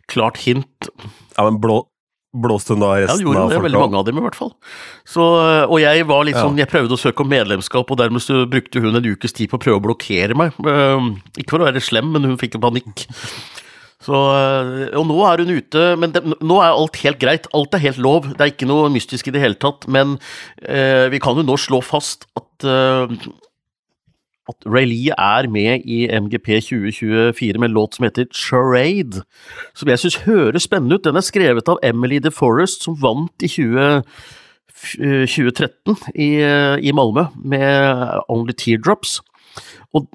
klart 0.08 0.38
hint. 0.44 0.90
Ja, 1.36 1.48
men 1.48 1.58
blå, 1.64 1.82
blåste 2.36 2.74
hun 2.76 2.84
da 2.84 2.90
Ja, 2.98 3.06
resten 3.08 3.22
det 3.22 3.28
gjorde 3.28 3.44
av 3.46 3.50
det, 3.54 3.60
veldig 3.64 3.80
mange 3.80 3.98
av 4.02 4.06
dem 4.06 4.18
i 4.20 4.24
hvert 4.26 4.36
fall. 4.38 4.52
Så, 5.08 5.24
og 5.68 5.78
jeg 5.82 6.06
var 6.10 6.26
litt 6.28 6.38
sånn, 6.38 6.58
jeg 6.60 6.70
prøvde 6.72 6.98
å 6.98 7.00
søke 7.02 7.24
om 7.24 7.30
medlemskap, 7.32 7.92
og 7.92 7.98
dermed 8.02 8.22
så 8.24 8.44
brukte 8.50 8.82
hun 8.84 8.96
en 9.00 9.06
ukes 9.08 9.34
tid 9.34 9.50
på 9.52 9.58
å 9.60 9.64
prøve 9.64 9.80
å 9.80 9.86
blokkere 9.88 10.36
meg. 10.38 10.58
Eh, 10.60 11.08
Ikke 11.40 11.56
for 11.56 11.64
å 11.64 11.70
være 11.70 11.82
slem, 11.84 12.12
men 12.14 12.28
hun 12.28 12.38
fikk 12.38 12.56
en 12.60 12.66
panikk. 12.68 13.08
Så, 14.04 14.14
eh, 14.14 14.94
og 15.00 15.08
nå 15.10 15.18
er 15.26 15.42
hun 15.42 15.56
ute, 15.58 15.86
men 15.98 16.12
det, 16.14 16.22
nå 16.46 16.60
er 16.62 16.70
alt 16.76 17.00
helt 17.02 17.20
greit. 17.20 17.48
Alt 17.58 17.74
er 17.74 17.82
helt 17.88 17.98
lov. 17.98 18.30
Det 18.38 18.44
er 18.46 18.52
ikke 18.54 18.70
noe 18.70 18.92
mystisk 18.94 19.28
i 19.28 19.34
det 19.34 19.42
hele 19.42 19.58
tatt. 19.58 19.88
Men 19.90 20.18
eh, 20.62 21.08
vi 21.10 21.20
kan 21.24 21.36
jo 21.40 21.48
nå 21.48 21.58
slå 21.58 21.82
fast 21.84 22.28
at 22.38 22.68
eh, 22.68 23.18
at 24.50 24.66
Ray-Lee 24.66 25.14
er 25.18 25.48
med 25.52 25.84
i 25.86 26.08
MGP 26.08 26.48
2024 26.64 27.60
med 27.60 27.70
en 27.70 27.76
låt 27.76 27.96
som 27.98 28.08
heter 28.08 28.28
Charade, 28.34 29.24
som 29.76 29.90
jeg 29.92 30.00
syns 30.00 30.20
høres 30.28 30.64
spennende 30.68 30.96
ut. 30.96 31.04
Den 31.04 31.20
er 31.20 31.26
skrevet 31.26 31.68
av 31.70 31.80
Emily 31.84 32.20
DeForest, 32.24 32.84
som 32.88 32.98
vant 33.02 33.44
i 33.44 33.48
20, 33.48 34.04
eh, 35.02 35.26
2013 35.28 35.98
i, 36.16 36.30
eh, 36.42 36.78
i 36.80 36.92
Malmö 36.96 37.28
med 37.44 38.22
Only 38.30 38.54
Teardrops. 38.54 39.20
Og 39.94 40.08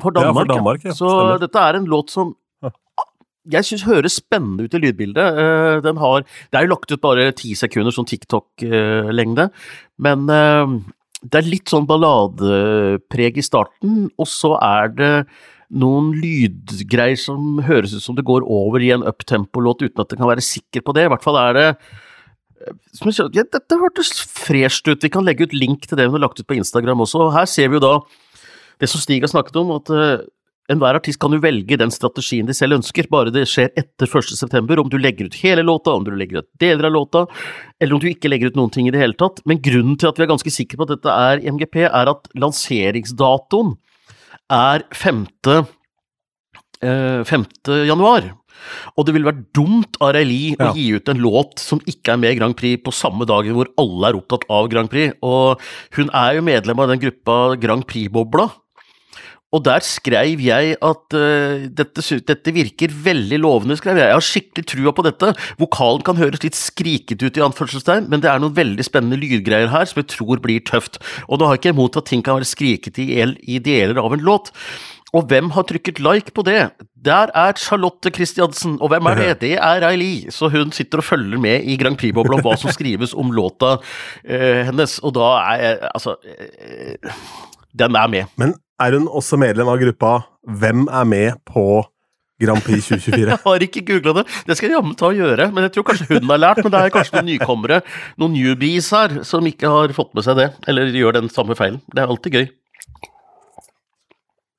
for 0.00 0.12
Ja, 0.14 0.32
for 0.32 0.44
Danmark, 0.44 0.48
Danmark, 0.48 0.84
ja. 0.84 0.90
Så 0.90 1.08
Stemmer. 1.08 1.38
dette 1.40 1.58
er 1.58 1.76
en 1.76 1.86
låt 1.86 2.10
som 2.10 2.34
jeg 3.50 3.64
syns 3.64 3.82
høres 3.88 4.12
spennende 4.20 4.64
ut 4.64 4.74
i 4.74 4.78
lydbildet. 4.78 5.38
Eh, 5.38 5.80
Den 5.80 5.96
har, 5.96 6.20
det 6.20 6.58
er 6.58 6.66
jo 6.66 6.74
lagt 6.74 6.92
ut 6.92 7.00
bare 7.00 7.32
ti 7.32 7.54
sekunder, 7.54 7.90
sånn 7.90 8.06
TikTok-lengde, 8.06 9.50
men 9.98 10.28
eh, 10.28 10.66
det 11.22 11.40
er 11.40 11.50
litt 11.50 11.70
sånn 11.70 11.86
balladepreg 11.88 13.40
i 13.40 13.44
starten, 13.44 14.06
og 14.14 14.28
så 14.30 14.54
er 14.62 14.92
det 14.94 15.12
noen 15.68 16.12
lydgreier 16.16 17.18
som 17.20 17.58
høres 17.66 17.92
ut 17.96 18.04
som 18.04 18.16
det 18.16 18.26
går 18.28 18.46
over 18.46 18.82
i 18.84 18.92
en 18.94 19.04
uptempo-låt 19.06 19.82
uten 19.84 20.04
at 20.04 20.14
en 20.14 20.22
kan 20.22 20.30
være 20.30 20.44
sikker 20.44 20.84
på 20.84 20.94
det. 20.96 21.04
I 21.08 21.12
hvert 21.12 21.26
fall 21.26 21.36
er 21.42 21.58
det 21.58 21.66
eh, 21.68 22.78
som 22.96 23.10
jeg 23.10 23.18
sa, 23.18 23.28
ja, 23.36 23.44
Dette 23.44 23.80
hørtes 23.82 24.14
fresht 24.22 24.88
ut. 24.88 25.02
Vi 25.04 25.12
kan 25.12 25.26
legge 25.26 25.48
ut 25.48 25.56
link 25.56 25.84
til 25.84 26.00
det 26.00 26.08
hun 26.08 26.16
har 26.16 26.24
lagt 26.28 26.40
ut 26.40 26.48
på 26.48 26.56
Instagram 26.56 27.04
også. 27.04 27.28
Her 27.36 27.50
ser 27.50 27.68
vi 27.68 27.76
jo 27.76 27.84
da 27.84 27.94
det 28.80 28.88
som 28.88 29.02
Stig 29.02 29.20
har 29.26 29.32
snakket 29.32 29.58
om, 29.60 29.74
at 29.76 29.92
eh, 29.92 30.24
enhver 30.68 30.98
artist 30.98 31.18
kan 31.22 31.32
jo 31.32 31.40
velge 31.40 31.78
den 31.80 31.90
strategien 31.94 32.46
de 32.48 32.54
selv 32.56 32.76
ønsker, 32.78 33.08
bare 33.10 33.32
det 33.32 33.46
skjer 33.48 33.70
etter 33.78 34.06
1.9. 34.06 34.78
Om 34.78 34.90
du 34.92 34.98
legger 35.00 35.26
ut 35.30 35.38
hele 35.42 35.64
låta, 35.64 35.94
om 35.96 36.04
du 36.04 36.12
legger 36.12 36.42
ut 36.42 36.48
deler 36.60 36.88
av 36.90 36.92
låta, 36.92 37.26
eller 37.80 37.94
om 37.96 38.02
du 38.02 38.08
ikke 38.10 38.28
legger 38.30 38.52
ut 38.52 38.58
noen 38.60 38.70
ting 38.74 38.88
i 38.88 38.92
det 38.94 39.00
hele 39.00 39.16
tatt. 39.18 39.40
Men 39.48 39.62
grunnen 39.64 39.96
til 39.98 40.10
at 40.10 40.18
vi 40.20 40.26
er 40.26 40.32
ganske 40.32 40.52
sikre 40.52 40.76
på 40.80 40.88
at 40.88 40.96
dette 40.96 41.14
er 41.14 41.44
MGP, 41.54 41.86
er 41.88 42.12
at 42.12 42.28
lanseringsdatoen 42.38 43.76
er 44.52 44.84
5. 44.96 45.24
Eh, 46.82 47.24
5. 47.26 47.46
januar. 47.88 48.28
Og 48.98 49.06
det 49.06 49.14
ville 49.14 49.28
vært 49.28 49.44
dumt 49.54 49.96
av 50.02 50.12
Reilly 50.16 50.56
Ja. 50.58 50.70
å 50.70 50.74
gi 50.74 50.88
ut 50.96 51.08
en 51.08 51.20
låt 51.22 51.58
som 51.62 51.80
ikke 51.80 52.12
er 52.12 52.16
med 52.18 52.32
i 52.32 52.38
Grand 52.38 52.56
Prix 52.56 52.82
på 52.82 52.92
samme 52.92 53.24
dagen 53.26 53.54
hvor 53.54 53.68
alle 53.78 54.08
er 54.10 54.18
opptatt 54.18 54.44
av 54.50 54.68
Grand 54.68 54.90
Prix. 54.90 55.14
Og 55.22 55.60
hun 55.94 56.10
er 56.12 56.34
jo 56.36 56.42
medlem 56.42 56.78
av 56.80 56.88
den 56.88 56.98
gruppa 56.98 57.58
Grand 57.60 57.86
Prix-bobla. 57.86 58.50
Og 59.56 59.62
der 59.64 59.80
skrev 59.86 60.42
jeg 60.44 60.74
at 60.84 61.16
uh, 61.16 61.62
dette, 61.72 62.04
dette 62.28 62.52
virker 62.52 62.92
veldig 62.92 63.38
lovende, 63.40 63.78
skrev 63.80 63.96
jeg. 63.96 64.10
Jeg 64.10 64.18
har 64.18 64.26
skikkelig 64.26 64.66
trua 64.68 64.92
på 64.92 65.04
dette. 65.06 65.32
Vokalen 65.60 66.04
kan 66.04 66.20
høres 66.20 66.44
litt 66.44 66.58
skrikete 66.58 67.30
ut, 67.30 67.40
i 67.40 67.46
anførselstegn, 67.46 68.10
men 68.12 68.20
det 68.24 68.28
er 68.28 68.42
noen 68.42 68.56
veldig 68.58 68.84
spennende 68.84 69.20
lydgreier 69.20 69.72
her 69.72 69.88
som 69.88 70.02
jeg 70.02 70.10
tror 70.12 70.44
blir 70.44 70.60
tøft. 70.68 71.00
Og 71.30 71.40
da 71.40 71.48
har 71.48 71.56
jeg 71.56 71.64
ikke 71.64 71.74
imot 71.78 71.96
at 71.96 72.10
ting 72.10 72.24
kan 72.26 72.36
være 72.36 72.50
skrikete 72.50 73.06
i, 73.06 73.24
i 73.56 73.58
deler 73.64 74.02
av 74.02 74.16
en 74.16 74.24
låt. 74.28 74.52
Og 75.16 75.24
hvem 75.30 75.48
har 75.56 75.64
trykket 75.64 76.02
like 76.04 76.34
på 76.36 76.44
det? 76.44 76.68
Der 76.92 77.32
er 77.32 77.56
Charlotte 77.56 78.12
Christiansen, 78.12 78.76
og 78.82 78.92
hvem 78.92 79.08
er 79.08 79.20
det? 79.22 79.30
Det 79.46 79.54
er 79.56 79.88
Eili, 79.88 80.28
Så 80.30 80.52
hun 80.52 80.72
sitter 80.72 81.00
og 81.00 81.08
følger 81.08 81.40
med 81.40 81.64
i 81.64 81.76
Grand 81.80 81.96
Prix-bobla 81.96 82.36
om 82.36 82.44
hva 82.44 82.56
som 82.60 82.72
skrives 82.74 83.16
om 83.16 83.32
låta 83.32 83.78
eh, 84.24 84.66
hennes, 84.68 84.98
og 85.00 85.16
da 85.16 85.32
er 85.54 85.62
jeg 85.62 85.78
Altså 85.94 86.16
eh, 86.20 87.12
Den 87.72 87.96
er 87.96 88.06
med. 88.12 88.24
Men 88.36 88.54
er 88.82 88.96
hun 88.98 89.08
også 89.08 89.38
medlem 89.40 89.70
av 89.70 89.80
gruppa 89.80 90.12
Hvem 90.48 90.86
er 90.88 91.08
med 91.08 91.40
på 91.48 91.64
Grand 92.40 92.62
Prix 92.62 92.86
2024? 92.88 93.24
Jeg 93.32 93.42
har 93.42 93.64
ikke 93.66 93.82
googla 93.88 94.14
det. 94.20 94.24
Det 94.46 94.56
skal 94.56 94.70
jeg 94.70 94.76
jammen 94.76 94.94
ta 94.96 95.08
og 95.10 95.18
gjøre. 95.18 95.48
Men 95.52 95.66
jeg 95.66 95.74
tror 95.74 95.86
kanskje 95.90 96.06
hun 96.12 96.30
har 96.30 96.38
lært. 96.40 96.60
Men 96.62 96.72
det 96.72 96.80
er 96.80 96.94
kanskje 96.94 97.16
noen 97.18 97.28
nykommere, 97.32 97.80
noen 98.22 98.36
newbies 98.36 98.88
her, 98.94 99.18
som 99.26 99.48
ikke 99.50 99.72
har 99.72 99.92
fått 99.96 100.14
med 100.16 100.24
seg 100.24 100.38
det. 100.38 100.46
Eller 100.70 100.94
gjør 100.94 101.18
den 101.18 101.28
samme 101.34 101.58
feilen. 101.58 101.82
Det 101.90 102.04
er 102.04 102.14
alltid 102.14 102.38
gøy. 102.38 102.46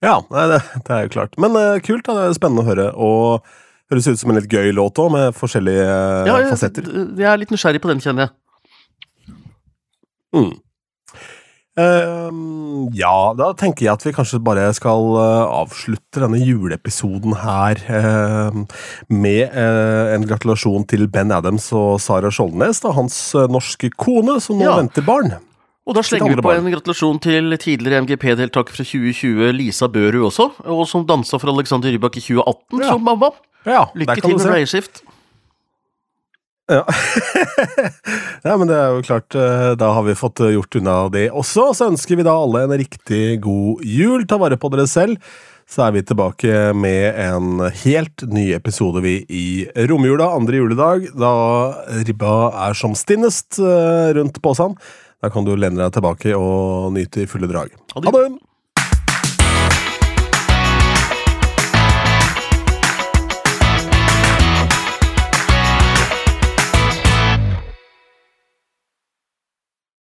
Ja, 0.04 0.20
det, 0.28 0.62
det 0.86 0.94
er 0.96 1.08
jo 1.08 1.14
klart. 1.16 1.40
Men 1.40 1.56
uh, 1.56 1.80
kult, 1.84 2.06
da. 2.06 2.20
Det 2.20 2.28
er 2.28 2.38
spennende 2.38 2.64
å 2.64 2.70
høre. 2.70 2.88
Og 3.00 3.50
høres 3.90 4.12
ut 4.12 4.22
som 4.22 4.32
en 4.34 4.40
litt 4.42 4.52
gøy 4.52 4.70
låt 4.76 5.00
òg, 5.02 5.10
med 5.16 5.40
forskjellige 5.40 5.88
uh, 5.88 6.28
Ja, 6.28 6.38
jeg, 6.44 6.52
fasetter. 6.54 6.92
jeg 7.18 7.32
er 7.32 7.42
litt 7.42 7.56
nysgjerrig 7.56 7.82
på 7.84 7.92
den, 7.92 8.04
kjenner 8.04 8.28
jeg. 8.28 8.36
Mm. 10.36 10.52
Ehm, 11.80 12.90
ja, 12.98 13.34
da 13.38 13.52
tenker 13.58 13.86
jeg 13.86 13.94
at 13.94 14.04
vi 14.06 14.14
kanskje 14.16 14.40
bare 14.44 14.68
skal 14.76 15.06
uh, 15.16 15.48
avslutte 15.62 16.22
denne 16.24 16.40
juleepisoden 16.42 17.36
her 17.44 17.80
uh, 17.88 18.58
med 19.10 19.54
eh, 19.54 20.14
en 20.16 20.26
gratulasjon 20.28 20.86
til 20.90 21.08
Ben 21.12 21.32
Adams 21.36 21.70
og 21.78 22.00
Sara 22.04 22.32
Skjoldnes, 22.34 22.82
da, 22.84 22.92
hans 22.98 23.18
eh, 23.38 23.48
norske 23.52 23.92
kone, 24.00 24.40
som 24.44 24.60
nå 24.60 24.68
Ja. 24.68 24.76
venter 24.82 25.06
barn. 25.06 25.36
Og 25.90 25.96
da 25.98 26.04
slenger 26.06 26.36
vi 26.36 26.42
på 26.42 26.46
barn. 26.46 26.66
en 26.68 26.74
gratulasjon 26.76 27.20
til 27.24 27.56
tidligere 27.58 28.04
MGP-deltaker 28.06 28.76
fra 28.76 28.86
2020, 28.86 29.54
Lisa 29.58 29.88
Børud 29.90 30.28
også, 30.30 30.50
og 30.70 30.84
som 30.90 31.06
dansa 31.10 31.40
for 31.42 31.50
Alexander 31.54 31.90
Rybak 31.96 32.20
i 32.20 32.22
2018 32.22 32.84
Ja. 32.84 32.92
som 32.92 33.02
mamma. 33.08 33.32
Ja, 33.66 33.86
Lykke 33.96 34.22
til 34.22 34.38
med 34.38 34.46
bleieskift. 34.46 35.02
Ja. 36.70 36.84
ja, 38.48 38.56
men 38.58 38.70
det 38.70 38.78
er 38.78 38.94
jo 38.94 39.06
klart, 39.06 39.36
eh, 39.36 39.72
da 39.80 39.92
har 39.96 40.06
vi 40.06 40.18
fått 40.18 40.42
eh, 40.46 40.54
gjort 40.54 40.78
unna 40.78 40.98
det 41.14 41.30
også. 41.34 41.72
Så 41.76 41.88
ønsker 41.90 42.20
vi 42.20 42.26
da 42.28 42.36
alle 42.38 42.66
en 42.68 42.76
riktig 42.78 43.40
god 43.44 43.82
jul. 43.86 44.28
Ta 44.30 44.38
vare 44.42 44.60
på 44.60 44.70
dere 44.74 44.86
selv. 44.90 45.18
Så 45.70 45.84
er 45.86 45.94
vi 45.94 46.02
tilbake 46.06 46.72
med 46.74 47.18
en 47.22 47.62
helt 47.84 48.24
ny 48.26 48.48
episode 48.58 49.04
vi 49.06 49.20
i 49.30 49.48
romjula, 49.90 50.32
andre 50.34 50.64
juledag, 50.64 51.12
da 51.14 51.34
ribba 52.08 52.34
er 52.66 52.78
som 52.78 52.98
stinnest 52.98 53.62
eh, 53.62 54.10
rundt 54.18 54.42
påsen. 54.42 54.78
Da 55.22 55.30
kan 55.30 55.46
du 55.46 55.54
lene 55.54 55.84
deg 55.84 55.94
tilbake 55.94 56.34
og 56.38 56.94
nyte 56.96 57.26
i 57.26 57.30
fulle 57.30 57.50
drag. 57.52 57.76
Ha 57.94 58.06
det! 58.06 58.30